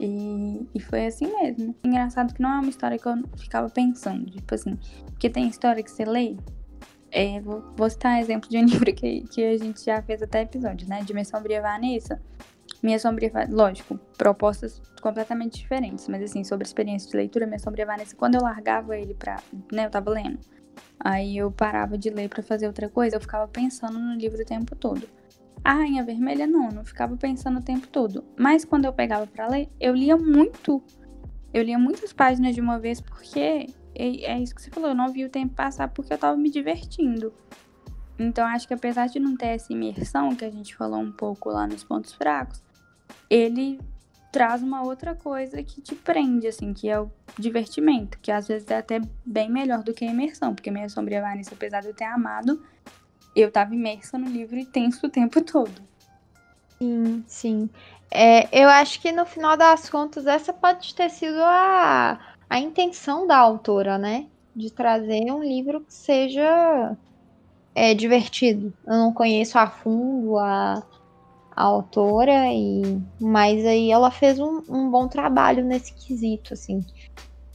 E, 0.00 0.66
e 0.74 0.80
foi 0.80 1.04
assim 1.04 1.26
mesmo. 1.26 1.76
Engraçado 1.84 2.32
que 2.32 2.40
não 2.40 2.54
é 2.54 2.60
uma 2.60 2.70
história 2.70 2.98
que 2.98 3.06
eu 3.06 3.14
ficava 3.36 3.68
pensando, 3.68 4.30
tipo 4.30 4.54
assim, 4.54 4.78
porque 5.04 5.28
tem 5.28 5.48
história 5.48 5.82
que 5.82 5.90
você 5.90 6.06
lê. 6.06 6.34
É, 7.10 7.40
vou, 7.42 7.62
vou 7.76 7.90
citar 7.90 8.16
um 8.16 8.20
exemplo 8.20 8.48
de 8.48 8.56
um 8.56 8.64
livro 8.64 8.90
que, 8.94 9.20
que 9.28 9.44
a 9.44 9.58
gente 9.58 9.84
já 9.84 10.00
fez 10.00 10.22
até 10.22 10.40
episódio, 10.42 10.88
né? 10.88 11.02
De 11.02 11.12
Minha 11.12 11.26
Sombria 11.26 11.60
Vanessa. 11.60 12.18
Minha 12.82 12.98
Sombria, 12.98 13.30
lógico, 13.48 13.98
propostas 14.16 14.80
completamente 15.00 15.58
diferentes, 15.58 16.08
mas 16.08 16.22
assim, 16.22 16.44
sobre 16.44 16.66
experiência 16.66 17.10
de 17.10 17.16
leitura, 17.16 17.46
Minha 17.46 17.58
Sombria 17.58 17.86
Vanessa, 17.86 18.14
quando 18.16 18.34
eu 18.34 18.42
largava 18.42 18.96
ele 18.96 19.14
pra, 19.14 19.42
né, 19.72 19.86
eu 19.86 19.90
tava 19.90 20.10
lendo, 20.10 20.38
aí 21.00 21.36
eu 21.36 21.50
parava 21.50 21.96
de 21.96 22.10
ler 22.10 22.28
para 22.28 22.42
fazer 22.42 22.66
outra 22.66 22.88
coisa, 22.88 23.16
eu 23.16 23.20
ficava 23.20 23.48
pensando 23.48 23.98
no 23.98 24.14
livro 24.14 24.40
o 24.40 24.44
tempo 24.44 24.74
todo. 24.76 25.08
A 25.64 25.72
Rainha 25.72 26.04
Vermelha 26.04 26.46
não, 26.46 26.68
não 26.68 26.84
ficava 26.84 27.16
pensando 27.16 27.58
o 27.58 27.62
tempo 27.62 27.88
todo. 27.88 28.22
Mas 28.38 28.64
quando 28.64 28.84
eu 28.84 28.92
pegava 28.92 29.26
para 29.26 29.48
ler, 29.48 29.68
eu 29.80 29.94
lia 29.94 30.16
muito. 30.16 30.80
Eu 31.52 31.64
lia 31.64 31.76
muitas 31.76 32.12
páginas 32.12 32.54
de 32.54 32.60
uma 32.60 32.78
vez 32.78 33.00
porque 33.00 33.66
é, 33.92 34.32
é 34.32 34.38
isso 34.38 34.54
que 34.54 34.62
você 34.62 34.70
falou, 34.70 34.90
eu 34.90 34.94
não 34.94 35.10
vi 35.10 35.24
o 35.24 35.28
tempo 35.28 35.54
passar 35.54 35.88
porque 35.88 36.12
eu 36.12 36.18
tava 36.18 36.36
me 36.36 36.50
divertindo. 36.50 37.32
Então, 38.18 38.46
acho 38.46 38.68
que 38.68 38.74
apesar 38.74 39.08
de 39.08 39.18
não 39.18 39.36
ter 39.36 39.48
essa 39.48 39.72
imersão, 39.72 40.34
que 40.34 40.44
a 40.44 40.50
gente 40.50 40.76
falou 40.76 41.00
um 41.00 41.12
pouco 41.12 41.50
lá 41.50 41.66
nos 41.66 41.82
pontos 41.82 42.12
fracos, 42.12 42.62
ele 43.28 43.80
traz 44.32 44.62
uma 44.62 44.82
outra 44.82 45.14
coisa 45.14 45.62
que 45.62 45.80
te 45.80 45.94
prende, 45.94 46.46
assim, 46.46 46.74
que 46.74 46.88
é 46.88 47.00
o 47.00 47.10
divertimento, 47.38 48.18
que 48.20 48.30
às 48.30 48.46
vezes 48.46 48.70
é 48.70 48.76
até 48.76 49.00
bem 49.24 49.50
melhor 49.50 49.82
do 49.82 49.94
que 49.94 50.04
a 50.04 50.10
imersão, 50.10 50.54
porque 50.54 50.70
Minha 50.70 50.88
Sombria 50.88 51.22
Vanessa, 51.22 51.54
apesar 51.54 51.80
de 51.80 51.88
eu 51.88 51.94
ter 51.94 52.04
amado, 52.04 52.62
eu 53.34 53.50
tava 53.50 53.74
imersa 53.74 54.18
no 54.18 54.26
livro 54.26 54.58
e 54.58 54.64
tenso 54.64 55.06
o 55.06 55.10
tempo 55.10 55.40
todo. 55.42 55.72
Sim, 56.78 57.24
sim. 57.26 57.70
É, 58.10 58.48
eu 58.52 58.68
acho 58.68 59.00
que 59.00 59.10
no 59.10 59.24
final 59.26 59.56
das 59.56 59.88
contas, 59.88 60.26
essa 60.26 60.52
pode 60.52 60.94
ter 60.94 61.10
sido 61.10 61.38
a, 61.42 62.18
a 62.48 62.58
intenção 62.58 63.26
da 63.26 63.36
autora, 63.36 63.98
né? 63.98 64.26
De 64.54 64.70
trazer 64.70 65.32
um 65.32 65.42
livro 65.42 65.80
que 65.80 65.92
seja 65.92 66.96
é, 67.74 67.94
divertido. 67.94 68.72
Eu 68.86 68.96
não 68.96 69.12
conheço 69.12 69.58
a 69.58 69.66
fundo 69.66 70.38
a, 70.38 70.82
a 71.56 71.62
autora, 71.62 72.52
e, 72.52 73.00
mas 73.18 73.64
aí 73.64 73.90
ela 73.90 74.10
fez 74.10 74.38
um, 74.38 74.62
um 74.68 74.90
bom 74.90 75.08
trabalho 75.08 75.64
nesse 75.64 75.94
quesito, 75.94 76.52
assim. 76.52 76.84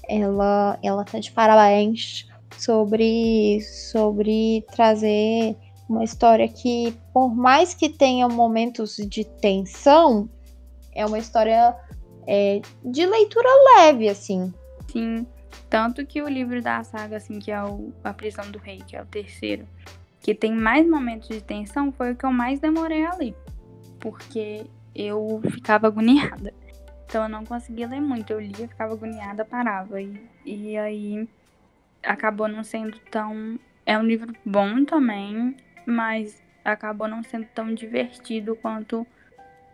Ela, 0.09 0.79
ela 0.81 1.05
tá 1.05 1.19
de 1.19 1.31
parabéns 1.31 2.27
sobre, 2.57 3.61
sobre 3.61 4.65
trazer 4.73 5.55
uma 5.87 6.03
história 6.03 6.47
que, 6.47 6.97
por 7.13 7.35
mais 7.35 7.75
que 7.75 7.89
tenha 7.89 8.27
momentos 8.27 8.95
de 8.97 9.23
tensão, 9.23 10.27
é 10.93 11.05
uma 11.05 11.19
história 11.19 11.75
é, 12.27 12.59
de 12.83 13.05
leitura 13.05 13.49
leve, 13.77 14.09
assim. 14.09 14.51
Sim. 14.91 15.27
Tanto 15.69 16.05
que 16.05 16.21
o 16.21 16.27
livro 16.27 16.61
da 16.61 16.83
saga, 16.83 17.17
assim, 17.17 17.37
que 17.39 17.51
é 17.51 17.63
o 17.63 17.93
A 18.03 18.13
Prisão 18.13 18.49
do 18.49 18.57
Rei, 18.57 18.81
que 18.85 18.95
é 18.95 19.01
o 19.01 19.05
terceiro, 19.05 19.67
que 20.19 20.33
tem 20.33 20.53
mais 20.53 20.89
momentos 20.89 21.27
de 21.27 21.41
tensão, 21.41 21.91
foi 21.91 22.13
o 22.13 22.15
que 22.15 22.25
eu 22.25 22.31
mais 22.31 22.59
demorei 22.59 23.05
a 23.05 23.15
ler. 23.15 23.35
Porque 24.01 24.65
eu 24.93 25.41
ficava 25.51 25.87
agoniada. 25.87 26.53
Então 27.05 27.23
eu 27.23 27.29
não 27.29 27.45
conseguia 27.45 27.87
ler 27.87 28.01
muito. 28.01 28.33
Eu 28.33 28.39
lia, 28.39 28.67
ficava 28.67 28.93
agoniada, 28.93 29.45
parava. 29.45 30.01
E, 30.01 30.21
e 30.45 30.77
aí 30.77 31.29
acabou 32.03 32.47
não 32.47 32.63
sendo 32.63 32.97
tão. 33.09 33.59
É 33.85 33.97
um 33.97 34.03
livro 34.03 34.33
bom 34.45 34.83
também, 34.83 35.55
mas 35.85 36.41
acabou 36.63 37.07
não 37.07 37.23
sendo 37.23 37.45
tão 37.53 37.73
divertido 37.73 38.55
quanto 38.55 39.05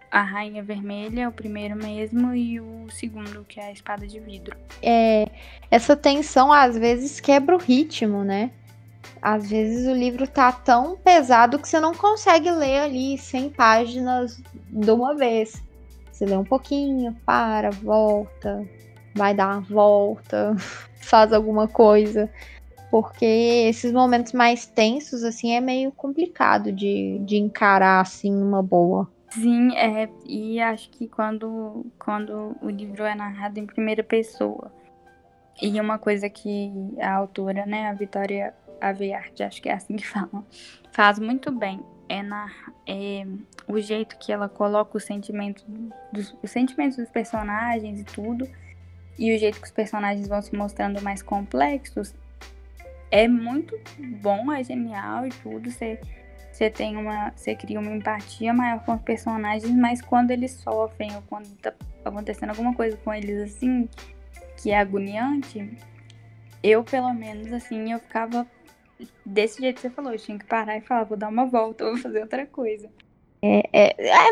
a 0.09 0.21
Rainha 0.21 0.63
Vermelha, 0.63 1.27
o 1.27 1.31
primeiro 1.31 1.75
mesmo, 1.75 2.33
e 2.33 2.59
o 2.59 2.87
segundo, 2.89 3.43
que 3.43 3.59
é 3.59 3.67
a 3.67 3.71
Espada 3.71 4.07
de 4.07 4.19
Vidro. 4.19 4.55
É, 4.81 5.27
essa 5.69 5.95
tensão 5.95 6.51
às 6.51 6.77
vezes 6.77 7.19
quebra 7.19 7.55
o 7.55 7.59
ritmo, 7.59 8.23
né? 8.23 8.51
Às 9.21 9.49
vezes 9.49 9.87
o 9.87 9.93
livro 9.93 10.27
tá 10.27 10.51
tão 10.51 10.97
pesado 10.97 11.59
que 11.59 11.67
você 11.67 11.79
não 11.79 11.93
consegue 11.93 12.49
ler 12.51 12.79
ali 12.79 13.17
100 13.17 13.49
páginas 13.51 14.41
de 14.69 14.91
uma 14.91 15.15
vez. 15.15 15.61
Você 16.11 16.25
lê 16.25 16.35
um 16.35 16.43
pouquinho, 16.43 17.15
para, 17.25 17.69
volta, 17.69 18.67
vai 19.15 19.33
dar 19.33 19.47
uma 19.47 19.61
volta, 19.61 20.55
faz 21.01 21.31
alguma 21.33 21.67
coisa. 21.67 22.29
Porque 22.89 23.25
esses 23.25 23.91
momentos 23.91 24.31
mais 24.33 24.65
tensos, 24.65 25.23
assim, 25.23 25.53
é 25.53 25.59
meio 25.59 25.91
complicado 25.91 26.71
de, 26.71 27.19
de 27.19 27.37
encarar, 27.37 28.01
assim, 28.01 28.33
uma 28.33 28.63
boa. 28.63 29.07
Sim, 29.29 29.75
é, 29.75 30.09
e 30.25 30.59
acho 30.61 30.89
que 30.89 31.07
quando, 31.07 31.85
quando 31.99 32.55
o 32.61 32.69
livro 32.69 33.03
é 33.03 33.13
narrado 33.13 33.59
em 33.59 33.65
primeira 33.65 34.03
pessoa, 34.03 34.71
e 35.61 35.79
uma 35.81 35.97
coisa 35.97 36.29
que 36.29 36.71
a 36.99 37.13
autora, 37.13 37.65
né, 37.65 37.89
a 37.89 37.93
Vitória 37.93 38.53
Avearte, 38.79 39.43
acho 39.43 39.61
que 39.61 39.69
é 39.69 39.73
assim 39.73 39.95
que 39.95 40.05
fala, 40.07 40.45
faz 40.91 41.19
muito 41.19 41.51
bem, 41.51 41.81
é, 42.09 42.21
na, 42.23 42.51
é 42.87 43.25
o 43.67 43.79
jeito 43.79 44.17
que 44.17 44.31
ela 44.31 44.47
coloca 44.47 44.97
os 44.97 45.03
sentimentos 45.03 45.65
dos, 46.11 46.35
os 46.41 46.51
sentimentos 46.51 46.97
dos 46.97 47.09
personagens 47.09 47.99
e 47.99 48.03
tudo, 48.03 48.47
e 49.17 49.35
o 49.35 49.39
jeito 49.39 49.59
que 49.59 49.65
os 49.65 49.71
personagens 49.71 50.27
vão 50.27 50.41
se 50.41 50.55
mostrando 50.55 51.01
mais 51.01 51.21
complexos, 51.21 52.13
é 53.09 53.27
muito 53.27 53.77
bom, 54.21 54.51
é 54.51 54.63
genial 54.63 55.25
e 55.25 55.29
tudo, 55.29 55.71
você 55.71 55.99
você 56.57 56.71
tem 56.71 56.97
uma. 56.97 57.31
Você 57.35 57.53
cria 57.53 57.79
uma 57.79 57.91
empatia 57.91 58.51
maior 58.51 58.83
com 58.83 58.95
os 58.95 59.01
personagens, 59.03 59.71
mas 59.75 60.01
quando 60.01 60.31
eles 60.31 60.53
sofrem 60.53 61.15
ou 61.15 61.21
quando 61.29 61.55
tá 61.57 61.71
acontecendo 62.03 62.49
alguma 62.49 62.73
coisa 62.73 62.97
com 62.97 63.13
eles 63.13 63.53
assim, 63.53 63.87
que 64.59 64.71
é 64.71 64.79
agoniante, 64.79 65.69
eu 66.63 66.83
pelo 66.83 67.13
menos 67.13 67.53
assim, 67.53 67.91
eu 67.91 67.99
ficava 67.99 68.47
desse 69.25 69.61
jeito 69.61 69.75
que 69.75 69.81
você 69.81 69.89
falou, 69.89 70.11
eu 70.11 70.19
tinha 70.19 70.37
que 70.37 70.45
parar 70.45 70.77
e 70.77 70.81
falar, 70.81 71.03
vou 71.03 71.17
dar 71.17 71.29
uma 71.29 71.45
volta, 71.45 71.85
vou 71.85 71.97
fazer 71.97 72.21
outra 72.21 72.45
coisa. 72.45 72.89
É, 73.41 73.63
é, 73.71 74.07
é 74.09 74.29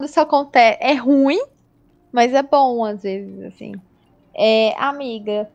isso 0.00 0.20
acontece, 0.20 0.78
é 0.80 0.94
ruim, 0.94 1.42
mas 2.12 2.32
é 2.34 2.42
bom 2.42 2.84
às 2.84 3.02
vezes, 3.02 3.42
assim. 3.44 3.74
É, 4.34 4.74
amiga, 4.78 5.50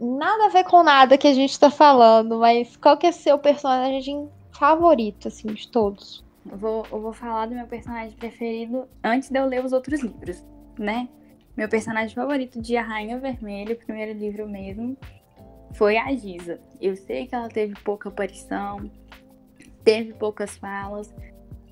nada 0.00 0.46
a 0.46 0.48
ver 0.48 0.64
com 0.64 0.82
nada 0.82 1.18
que 1.18 1.26
a 1.26 1.34
gente 1.34 1.58
tá 1.58 1.70
falando, 1.70 2.38
mas 2.38 2.76
qual 2.76 2.96
que 2.96 3.06
é 3.06 3.12
seu 3.12 3.38
personagem 3.38 4.28
favorito, 4.52 5.28
assim, 5.28 5.48
de 5.48 5.68
todos? 5.68 6.24
Eu 6.50 6.56
vou, 6.56 6.86
eu 6.92 7.00
vou 7.00 7.12
falar 7.12 7.46
do 7.46 7.54
meu 7.54 7.66
personagem 7.66 8.16
preferido 8.16 8.88
antes 9.02 9.28
de 9.28 9.38
eu 9.38 9.46
ler 9.46 9.64
os 9.64 9.72
outros 9.72 10.00
livros, 10.00 10.44
né? 10.78 11.08
Meu 11.56 11.68
personagem 11.68 12.14
favorito 12.14 12.60
de 12.60 12.76
A 12.76 12.82
Rainha 12.82 13.18
Vermelha, 13.18 13.74
o 13.74 13.78
primeiro 13.78 14.16
livro 14.16 14.46
mesmo, 14.46 14.96
foi 15.74 15.96
a 15.96 16.14
Giza. 16.14 16.60
Eu 16.80 16.96
sei 16.96 17.26
que 17.26 17.34
ela 17.34 17.48
teve 17.48 17.74
pouca 17.82 18.08
aparição, 18.08 18.90
teve 19.84 20.12
poucas 20.14 20.56
falas, 20.56 21.14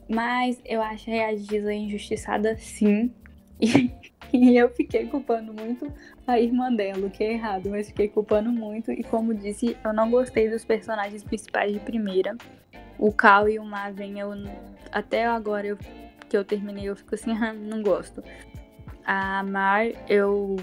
mas 0.08 0.60
eu 0.64 0.82
achei 0.82 1.22
a 1.22 1.34
Giza 1.34 1.72
injustiçada 1.72 2.56
sim. 2.56 3.12
E, 3.60 3.92
e, 4.32 4.56
eu 4.56 4.68
fiquei 4.68 5.06
culpando 5.06 5.54
muito 5.54 5.90
a 6.26 6.40
irmã 6.40 6.74
dela, 6.74 7.06
o 7.06 7.10
que 7.10 7.22
é 7.22 7.34
errado, 7.34 7.70
mas 7.70 7.86
fiquei 7.86 8.08
culpando 8.08 8.50
muito. 8.50 8.90
E 8.90 9.04
como 9.04 9.32
disse, 9.32 9.76
eu 9.84 9.92
não 9.92 10.10
gostei 10.10 10.50
dos 10.50 10.64
personagens 10.64 11.22
principais 11.22 11.72
de 11.72 11.78
primeira 11.78 12.36
o 12.98 13.12
Cal 13.12 13.48
e 13.48 13.58
o 13.58 13.64
Marvin, 13.64 14.18
eu 14.18 14.30
até 14.92 15.26
agora 15.26 15.66
eu, 15.66 15.78
que 16.28 16.36
eu 16.36 16.44
terminei, 16.44 16.88
eu 16.88 16.96
fico 16.96 17.14
assim, 17.14 17.32
ah, 17.36 17.52
não 17.52 17.82
gosto. 17.82 18.22
A 19.04 19.42
Mar, 19.42 19.86
eu 20.08 20.56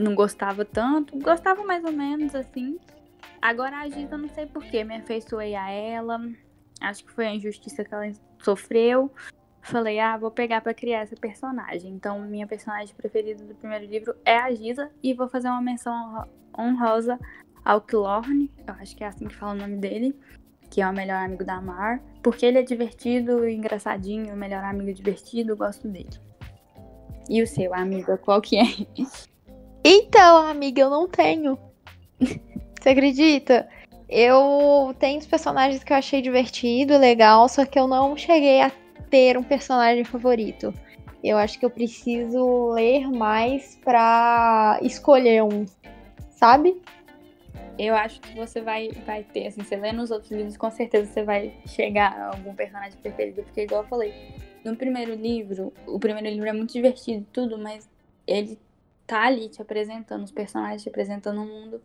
não 0.00 0.14
gostava 0.14 0.64
tanto, 0.64 1.18
gostava 1.18 1.62
mais 1.64 1.84
ou 1.84 1.92
menos 1.92 2.34
assim. 2.34 2.78
Agora 3.40 3.78
a 3.78 3.88
Giza, 3.88 4.16
não 4.16 4.28
sei 4.28 4.46
porquê, 4.46 4.84
me 4.84 4.96
afeiçoei 4.96 5.54
a 5.54 5.70
ela. 5.70 6.20
Acho 6.80 7.04
que 7.04 7.12
foi 7.12 7.26
a 7.26 7.34
injustiça 7.34 7.84
que 7.84 7.94
ela 7.94 8.10
sofreu. 8.38 9.12
Falei, 9.62 9.98
ah, 9.98 10.16
vou 10.16 10.30
pegar 10.30 10.60
para 10.62 10.72
criar 10.72 11.00
essa 11.00 11.16
personagem. 11.16 11.92
Então, 11.92 12.18
minha 12.20 12.46
personagem 12.46 12.94
preferida 12.94 13.44
do 13.44 13.54
primeiro 13.54 13.84
livro 13.84 14.14
é 14.24 14.36
a 14.36 14.50
Giza. 14.52 14.90
E 15.02 15.12
vou 15.12 15.28
fazer 15.28 15.48
uma 15.48 15.60
menção 15.60 16.26
honrosa 16.58 17.18
ao 17.62 17.80
Clorne, 17.80 18.50
eu 18.66 18.74
acho 18.74 18.96
que 18.96 19.04
é 19.04 19.06
assim 19.06 19.26
que 19.26 19.36
fala 19.36 19.52
o 19.52 19.56
nome 19.56 19.76
dele 19.76 20.16
que 20.70 20.80
é 20.80 20.88
o 20.88 20.92
melhor 20.92 21.24
amigo 21.24 21.44
da 21.44 21.60
Mar, 21.60 22.00
porque 22.22 22.46
ele 22.46 22.58
é 22.58 22.62
divertido 22.62 23.46
engraçadinho, 23.46 24.32
o 24.32 24.36
melhor 24.36 24.62
amigo 24.62 24.94
divertido, 24.94 25.56
gosto 25.56 25.88
dele. 25.88 26.08
E 27.28 27.42
o 27.42 27.46
seu, 27.46 27.74
amigo, 27.74 28.16
qual 28.18 28.40
que 28.40 28.56
é? 28.56 28.62
Então, 29.92 30.46
amiga, 30.46 30.82
eu 30.82 30.88
não 30.88 31.08
tenho. 31.08 31.58
Você 32.80 32.90
acredita? 32.90 33.68
Eu 34.08 34.94
tenho 35.00 35.18
os 35.18 35.26
personagens 35.26 35.82
que 35.82 35.92
eu 35.92 35.96
achei 35.96 36.22
divertido, 36.22 36.96
legal, 36.96 37.48
só 37.48 37.66
que 37.66 37.76
eu 37.76 37.88
não 37.88 38.16
cheguei 38.16 38.60
a 38.60 38.70
ter 39.10 39.36
um 39.36 39.42
personagem 39.42 40.04
favorito. 40.04 40.72
Eu 41.24 41.36
acho 41.36 41.58
que 41.58 41.64
eu 41.64 41.70
preciso 41.70 42.70
ler 42.70 43.10
mais 43.10 43.80
pra 43.84 44.78
escolher 44.80 45.42
um, 45.42 45.66
sabe? 46.30 46.80
eu 47.76 47.94
acho 47.96 48.20
que 48.20 48.34
você 48.36 48.60
vai, 48.60 48.90
vai 49.06 49.24
ter, 49.24 49.46
assim, 49.46 49.64
você 49.64 49.74
lendo 49.74 50.02
os 50.02 50.10
outros 50.10 50.30
livros, 50.30 50.56
com 50.56 50.70
certeza 50.70 51.10
você 51.10 51.24
vai 51.24 51.54
chegar 51.66 52.12
a 52.12 52.36
algum 52.36 52.54
personagem 52.54 52.96
preferido, 53.00 53.42
porque 53.42 53.62
igual 53.62 53.82
eu 53.82 53.88
falei, 53.88 54.14
no 54.62 54.76
primeiro 54.76 55.14
livro, 55.14 55.72
o 55.86 55.98
primeiro 55.98 56.28
livro 56.28 56.48
é 56.48 56.52
muito 56.52 56.74
divertido 56.74 57.22
e 57.22 57.32
tudo, 57.32 57.58
mas 57.58 57.88
ele 58.26 58.58
tá 59.10 59.24
ali 59.26 59.48
te 59.48 59.60
apresentando 59.60 60.22
os 60.22 60.30
personagens, 60.30 60.84
te 60.84 60.88
apresentando 60.88 61.42
o 61.42 61.46
mundo. 61.46 61.82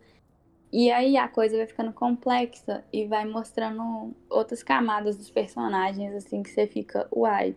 E 0.72 0.92
aí 0.92 1.16
a 1.16 1.26
coisa 1.26 1.56
vai 1.56 1.66
ficando 1.66 1.92
complexa 1.92 2.84
e 2.92 3.04
vai 3.04 3.24
mostrando 3.24 4.14
outras 4.30 4.62
camadas 4.62 5.16
dos 5.16 5.28
personagens, 5.28 6.14
assim, 6.14 6.40
que 6.40 6.50
você 6.50 6.68
fica, 6.68 7.08
uai, 7.12 7.56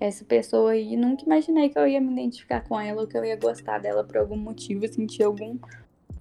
essa 0.00 0.24
pessoa 0.24 0.72
aí, 0.72 0.96
nunca 0.96 1.24
imaginei 1.24 1.68
que 1.68 1.78
eu 1.78 1.86
ia 1.86 2.00
me 2.00 2.12
identificar 2.12 2.62
com 2.62 2.80
ela 2.80 3.02
ou 3.02 3.06
que 3.06 3.16
eu 3.16 3.24
ia 3.24 3.36
gostar 3.36 3.78
dela 3.78 4.02
por 4.02 4.16
algum 4.16 4.36
motivo, 4.36 4.86
sentir 4.88 5.22
algum 5.22 5.56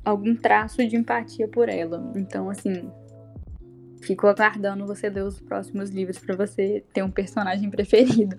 algum 0.06 0.36
traço 0.36 0.86
de 0.86 0.96
empatia 0.96 1.48
por 1.48 1.70
ela. 1.70 2.12
Então, 2.16 2.50
assim, 2.50 2.92
fico 4.02 4.28
aguardando 4.28 4.86
você 4.86 5.10
ler 5.10 5.24
os 5.24 5.40
próximos 5.40 5.90
livros 5.90 6.20
para 6.20 6.36
você 6.36 6.84
ter 6.94 7.04
um 7.04 7.10
personagem 7.10 7.70
preferido. 7.72 8.38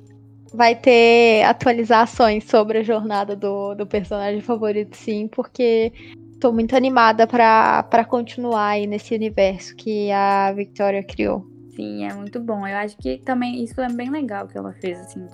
Vai 0.54 0.76
ter 0.76 1.42
atualizações 1.42 2.44
sobre 2.44 2.78
a 2.78 2.82
jornada 2.82 3.34
do, 3.34 3.74
do 3.74 3.86
personagem 3.86 4.40
favorito, 4.40 4.96
sim, 4.96 5.26
porque 5.26 5.92
tô 6.38 6.52
muito 6.52 6.76
animada 6.76 7.26
para 7.26 8.04
continuar 8.04 8.68
aí 8.68 8.86
nesse 8.86 9.14
universo 9.14 9.74
que 9.74 10.12
a 10.12 10.52
Victoria 10.52 11.02
criou. 11.02 11.44
Sim, 11.74 12.04
é 12.04 12.14
muito 12.14 12.38
bom. 12.38 12.64
Eu 12.66 12.76
acho 12.76 12.96
que 12.98 13.18
também 13.18 13.64
isso 13.64 13.80
é 13.80 13.88
bem 13.88 14.10
legal 14.10 14.46
que 14.46 14.56
ela 14.56 14.72
fez, 14.74 15.00
assim, 15.00 15.26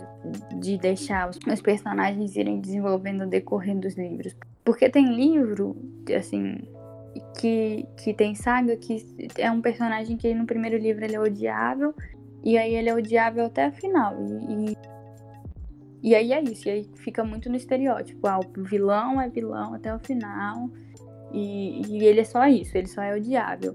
de 0.59 0.78
deixar 0.78 1.28
os, 1.28 1.38
os 1.46 1.61
personagens 1.61 2.35
irem 2.35 2.59
desenvolvendo 2.59 3.24
no 3.24 3.30
decorrer 3.30 3.76
dos 3.76 3.94
livros. 3.96 4.35
Porque 4.64 4.88
tem 4.88 5.14
livro, 5.14 5.76
assim, 6.16 6.56
que, 7.38 7.87
que 8.02 8.14
tem 8.14 8.35
saga 8.35 8.74
que 8.76 9.04
é 9.37 9.50
um 9.50 9.61
personagem 9.61 10.16
que 10.16 10.33
no 10.35 10.46
primeiro 10.46 10.78
livro 10.78 11.04
ele 11.04 11.16
é 11.16 11.20
odiável, 11.20 11.94
e 12.42 12.56
aí 12.56 12.74
ele 12.74 12.88
é 12.88 12.94
odiável 12.94 13.44
até 13.44 13.66
a 13.66 13.72
final. 13.72 14.16
E, 14.48 14.70
e, 14.72 14.76
e 16.02 16.14
aí 16.14 16.32
é 16.32 16.42
isso, 16.42 16.68
e 16.68 16.70
aí 16.70 16.90
fica 16.96 17.24
muito 17.24 17.48
no 17.48 17.56
estereótipo. 17.56 18.26
Ah, 18.26 18.40
o 18.40 18.62
vilão 18.62 19.20
é 19.20 19.28
vilão 19.28 19.74
até 19.74 19.94
o 19.94 19.98
final, 19.98 20.70
e, 21.32 21.82
e 21.88 22.04
ele 22.04 22.20
é 22.20 22.24
só 22.24 22.46
isso, 22.46 22.76
ele 22.76 22.88
só 22.88 23.02
é 23.02 23.14
odiável 23.16 23.74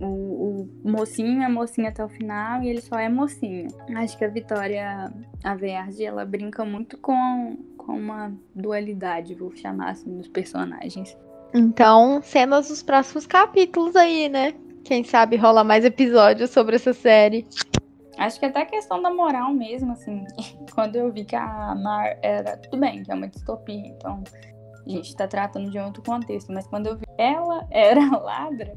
o, 0.00 0.68
o 0.84 0.90
mocinho 0.90 1.42
é 1.42 1.48
mocinho 1.48 1.88
até 1.88 2.04
o 2.04 2.08
final 2.08 2.62
e 2.62 2.68
ele 2.68 2.80
só 2.80 2.98
é 2.98 3.08
mocinho. 3.08 3.68
Acho 3.96 4.16
que 4.18 4.24
a 4.24 4.28
Vitória 4.28 5.12
Averde, 5.42 6.04
ela 6.04 6.24
brinca 6.24 6.64
muito 6.64 6.98
com, 6.98 7.56
com 7.76 7.92
uma 7.92 8.32
dualidade, 8.54 9.34
vou 9.34 9.54
chamar 9.56 9.90
assim, 9.90 10.16
dos 10.16 10.28
personagens. 10.28 11.16
Então, 11.54 12.20
cenas 12.22 12.68
dos 12.68 12.82
próximos 12.82 13.26
capítulos 13.26 13.96
aí, 13.96 14.28
né? 14.28 14.54
Quem 14.84 15.02
sabe 15.02 15.36
rola 15.36 15.64
mais 15.64 15.84
episódios 15.84 16.50
sobre 16.50 16.76
essa 16.76 16.92
série. 16.92 17.46
Acho 18.18 18.40
que 18.40 18.46
até 18.46 18.62
a 18.62 18.66
questão 18.66 19.02
da 19.02 19.10
moral 19.10 19.52
mesmo, 19.52 19.92
assim, 19.92 20.24
quando 20.74 20.96
eu 20.96 21.12
vi 21.12 21.24
que 21.24 21.36
a 21.36 21.74
Mar 21.74 22.18
era. 22.22 22.56
Tudo 22.56 22.78
bem, 22.78 23.02
que 23.02 23.10
é 23.10 23.14
uma 23.14 23.28
distopia, 23.28 23.86
então 23.88 24.22
a 24.86 24.88
gente 24.88 25.14
tá 25.16 25.26
tratando 25.26 25.70
de 25.70 25.78
outro 25.78 26.02
contexto, 26.02 26.52
mas 26.52 26.66
quando 26.66 26.86
eu 26.86 26.96
vi 26.96 27.04
ela 27.18 27.66
era 27.70 28.16
ladra, 28.16 28.76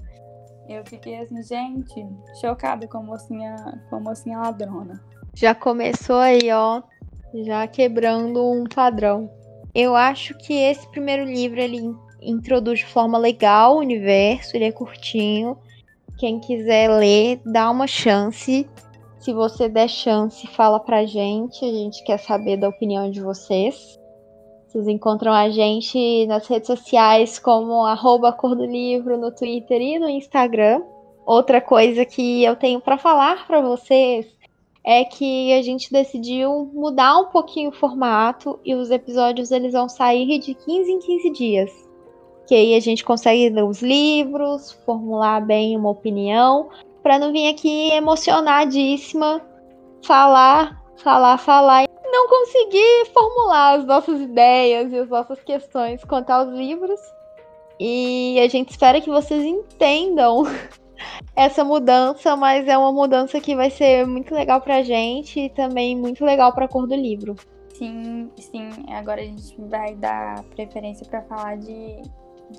eu 0.67 0.83
fiquei 0.85 1.19
assim, 1.19 1.41
gente, 1.43 2.05
chocada 2.39 2.87
com 2.87 2.99
a 2.99 3.03
mocinha, 3.03 3.55
com 3.89 3.95
a 3.95 3.99
mocinha 3.99 4.39
ladrona. 4.39 5.01
Já 5.33 5.55
começou 5.55 6.17
aí, 6.17 6.51
ó, 6.51 6.81
já 7.33 7.65
quebrando 7.67 8.51
um 8.51 8.65
padrão. 8.65 9.29
Eu 9.73 9.95
acho 9.95 10.35
que 10.35 10.53
esse 10.53 10.87
primeiro 10.89 11.23
livro 11.23 11.59
ele 11.59 11.95
introduz 12.21 12.79
de 12.79 12.85
forma 12.85 13.17
legal 13.17 13.75
o 13.75 13.79
universo, 13.79 14.55
ele 14.57 14.65
é 14.65 14.71
curtinho. 14.71 15.57
Quem 16.17 16.39
quiser 16.39 16.89
ler, 16.89 17.39
dá 17.45 17.69
uma 17.69 17.87
chance. 17.87 18.67
Se 19.19 19.33
você 19.33 19.67
der 19.67 19.89
chance, 19.89 20.47
fala 20.47 20.79
pra 20.79 21.05
gente. 21.05 21.63
A 21.65 21.71
gente 21.71 22.03
quer 22.03 22.17
saber 22.17 22.55
da 22.55 22.69
opinião 22.69 23.11
de 23.11 23.21
vocês. 23.21 23.99
Vocês 24.65 24.87
encontram 24.87 25.33
a 25.33 25.49
gente 25.49 26.25
nas 26.25 26.47
redes 26.47 26.67
sociais 26.67 27.37
como 27.37 27.85
arroba 27.85 28.31
Cor 28.31 28.55
do 28.55 28.65
Livro 28.65 29.17
no 29.17 29.29
Twitter 29.29 29.81
e 29.81 29.99
no 29.99 30.07
Instagram. 30.07 30.81
Outra 31.25 31.59
coisa 31.59 32.05
que 32.05 32.43
eu 32.43 32.55
tenho 32.55 32.79
para 32.79 32.97
falar 32.97 33.45
para 33.45 33.61
vocês 33.61 34.25
é 34.85 35.03
que 35.03 35.51
a 35.53 35.61
gente 35.61 35.91
decidiu 35.91 36.71
mudar 36.73 37.19
um 37.19 37.25
pouquinho 37.25 37.69
o 37.69 37.73
formato 37.73 38.57
e 38.63 38.73
os 38.73 38.89
episódios 38.89 39.51
eles 39.51 39.73
vão 39.73 39.89
sair 39.89 40.39
de 40.39 40.53
15 40.53 40.91
em 40.91 40.99
15 40.99 41.29
dias. 41.31 41.89
Que 42.47 42.55
aí 42.55 42.73
a 42.73 42.79
gente 42.79 43.03
consegue 43.03 43.49
ler 43.49 43.65
os 43.65 43.81
livros, 43.81 44.71
formular 44.85 45.45
bem 45.45 45.75
uma 45.75 45.89
opinião, 45.89 46.69
para 47.01 47.19
não 47.19 47.31
vir 47.31 47.49
aqui 47.49 47.91
emocionadíssima 47.91 49.41
falar, 50.05 50.81
falar, 50.97 51.37
falar 51.37 51.89
não 52.11 52.27
consegui 52.27 53.05
formular 53.13 53.77
as 53.77 53.85
nossas 53.85 54.19
ideias 54.19 54.91
e 54.91 54.97
as 54.97 55.09
nossas 55.09 55.41
questões 55.41 56.03
quanto 56.03 56.29
aos 56.31 56.49
livros. 56.49 56.99
E 57.79 58.39
a 58.39 58.47
gente 58.47 58.71
espera 58.71 58.99
que 58.99 59.09
vocês 59.09 59.43
entendam 59.45 60.43
essa 61.35 61.63
mudança, 61.63 62.35
mas 62.35 62.67
é 62.67 62.77
uma 62.77 62.91
mudança 62.91 63.39
que 63.39 63.55
vai 63.55 63.69
ser 63.69 64.05
muito 64.05 64.33
legal 64.33 64.59
pra 64.59 64.83
gente 64.83 65.39
e 65.39 65.49
também 65.49 65.95
muito 65.95 66.25
legal 66.25 66.53
pra 66.53 66.67
cor 66.67 66.87
do 66.87 66.95
livro. 66.95 67.35
Sim, 67.73 68.29
sim. 68.37 68.69
Agora 68.89 69.21
a 69.21 69.23
gente 69.23 69.55
vai 69.57 69.95
dar 69.95 70.43
preferência 70.55 71.05
para 71.07 71.21
falar 71.21 71.57
de, 71.57 72.01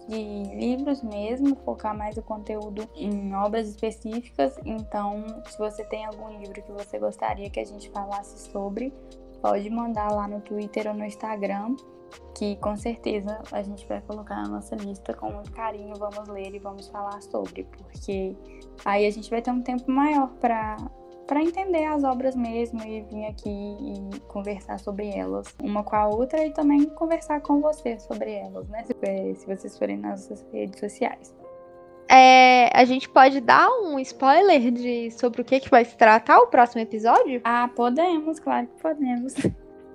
de 0.09 0.42
livros 0.55 1.03
mesmo, 1.03 1.57
focar 1.64 1.96
mais 1.96 2.16
o 2.16 2.22
conteúdo 2.22 2.88
em 2.94 3.35
obras 3.35 3.68
específicas. 3.68 4.59
Então, 4.64 5.24
se 5.48 5.59
você 5.59 5.85
tem 5.85 6.05
algum 6.05 6.29
livro 6.38 6.62
que 6.62 6.72
você 6.72 6.98
gostaria 6.98 7.50
que 7.50 7.61
a 7.61 7.64
gente 7.64 7.90
falasse 7.90 8.50
sobre, 8.50 8.92
pode 9.40 9.68
mandar 9.70 10.12
lá 10.12 10.29
no 10.29 10.40
Twitter 10.40 10.88
ou 10.88 10.94
no 10.94 11.05
Instagram, 11.05 11.74
que 12.35 12.57
com 12.57 12.76
certeza 12.76 13.40
a 13.53 13.62
gente 13.62 13.87
vai 13.87 14.00
colocar 14.00 14.37
na 14.42 14.48
nossa 14.48 14.74
lista 14.76 15.14
com 15.14 15.31
muito 15.31 15.53
carinho, 15.53 15.94
vamos 15.96 16.29
ler 16.29 16.55
e 16.55 16.59
vamos 16.59 16.88
falar 16.88 17.20
sobre, 17.22 17.64
porque 17.64 18.37
aí 18.85 19.07
a 19.07 19.11
gente 19.11 19.31
vai 19.31 19.42
ter 19.42 19.50
um 19.50 19.62
tempo 19.62 19.90
maior 19.90 20.29
para 20.40 20.76
para 21.30 21.40
entender 21.40 21.84
as 21.84 22.02
obras 22.02 22.34
mesmo 22.34 22.82
e 22.82 23.02
vir 23.02 23.24
aqui 23.26 23.48
e 23.48 24.20
conversar 24.26 24.80
sobre 24.80 25.16
elas 25.16 25.54
uma 25.62 25.84
com 25.84 25.94
a 25.94 26.08
outra 26.08 26.44
e 26.44 26.50
também 26.50 26.84
conversar 26.86 27.40
com 27.40 27.60
você 27.60 28.00
sobre 28.00 28.32
elas, 28.32 28.68
né? 28.68 28.82
Se, 28.82 29.36
se 29.36 29.46
vocês 29.46 29.78
forem 29.78 29.96
nas 29.96 30.28
nossas 30.28 30.44
redes 30.52 30.80
sociais. 30.80 31.32
É, 32.10 32.76
a 32.76 32.84
gente 32.84 33.08
pode 33.08 33.40
dar 33.40 33.70
um 33.70 33.96
spoiler 34.00 34.72
de 34.72 35.12
sobre 35.12 35.42
o 35.42 35.44
que, 35.44 35.60
que 35.60 35.70
vai 35.70 35.84
se 35.84 35.96
tratar 35.96 36.40
o 36.40 36.48
próximo 36.48 36.82
episódio? 36.82 37.40
Ah, 37.44 37.70
podemos, 37.76 38.40
claro 38.40 38.66
que 38.66 38.82
podemos. 38.82 39.34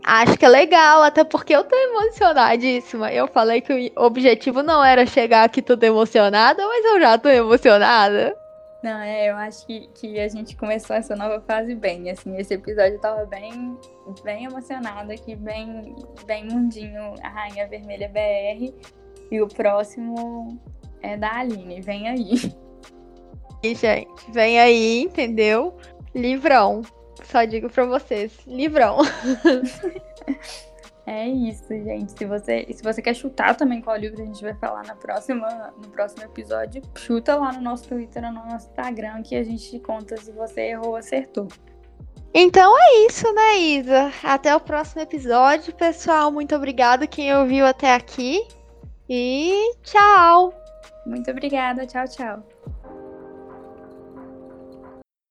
Acho 0.06 0.38
que 0.38 0.46
é 0.46 0.50
legal, 0.50 1.04
até 1.04 1.26
porque 1.26 1.54
eu 1.54 1.66
tô 1.66 1.76
emocionadíssima. 1.76 3.12
Eu 3.12 3.28
falei 3.28 3.60
que 3.60 3.92
o 3.94 4.04
objetivo 4.04 4.64
não 4.64 4.82
era 4.82 5.06
chegar 5.06 5.44
aqui 5.44 5.62
tudo 5.62 5.84
emocionada, 5.84 6.66
mas 6.66 6.86
eu 6.86 7.02
já 7.02 7.18
tô 7.18 7.28
emocionada. 7.28 8.45
Não, 8.86 9.02
é, 9.02 9.32
eu 9.32 9.36
acho 9.36 9.66
que, 9.66 9.88
que 9.96 10.20
a 10.20 10.28
gente 10.28 10.56
começou 10.56 10.96
essa 10.96 11.16
nova 11.16 11.42
fase 11.42 11.74
bem, 11.74 12.12
assim, 12.12 12.38
esse 12.38 12.54
episódio 12.54 13.00
tava 13.00 13.26
bem, 13.26 13.76
bem 14.24 14.46
emocionado 14.46 15.12
aqui, 15.12 15.36
bem, 15.36 15.96
bem 16.28 16.46
mundinho, 16.46 17.16
a 17.24 17.30
Rainha 17.30 17.68
Vermelha 17.68 18.08
BR, 18.08 18.72
e 19.32 19.42
o 19.42 19.48
próximo 19.48 20.62
é 21.02 21.18
da 21.18 21.38
Aline, 21.38 21.82
vem 21.82 22.08
aí. 22.08 22.56
E, 23.64 23.74
gente, 23.74 24.32
vem 24.32 24.60
aí, 24.60 25.02
entendeu? 25.02 25.76
Livrão. 26.14 26.84
Só 27.24 27.44
digo 27.44 27.68
pra 27.72 27.86
vocês, 27.86 28.38
livrão. 28.46 29.00
é 31.06 31.28
isso, 31.28 31.68
gente. 31.68 32.14
Se 32.18 32.26
você, 32.26 32.66
se 32.74 32.84
você 32.84 33.02
quer 33.02 33.14
chutar 33.14 33.56
também 33.56 33.82
qual 33.82 33.96
livro 33.96 34.22
a 34.22 34.26
gente 34.26 34.42
vai 34.42 34.56
falar 34.56 34.86
na 34.86 34.96
próxima, 34.96 35.74
no 35.78 35.90
próximo 35.90 36.24
episódio, 36.24 36.82
chuta 36.96 37.36
lá 37.36 37.54
no 37.54 37.62
nosso 37.62 37.88
Twitter 37.88 38.24
no 38.24 38.34
nosso 38.34 38.68
Instagram 38.70 39.22
que 39.22 39.36
a 39.36 39.44
gente 39.44 39.80
conta 39.80 40.18
se 40.18 40.32
você 40.32 40.62
errou 40.70 40.90
ou 40.90 40.96
acertou. 40.96 41.48
Então 42.34 42.76
é 42.78 43.06
isso, 43.06 43.32
né, 43.34 43.58
Isa? 43.58 44.12
Até 44.24 44.54
o 44.56 44.60
próximo 44.60 45.02
episódio, 45.02 45.74
pessoal. 45.74 46.32
Muito 46.32 46.56
obrigada 46.56 47.08
quem 47.08 47.34
ouviu 47.36 47.66
até 47.66 47.94
aqui. 47.94 48.46
E 49.08 49.74
tchau! 49.84 50.54
Muito 51.06 51.30
obrigada. 51.30 51.86
Tchau, 51.86 52.06
tchau. 52.08 52.55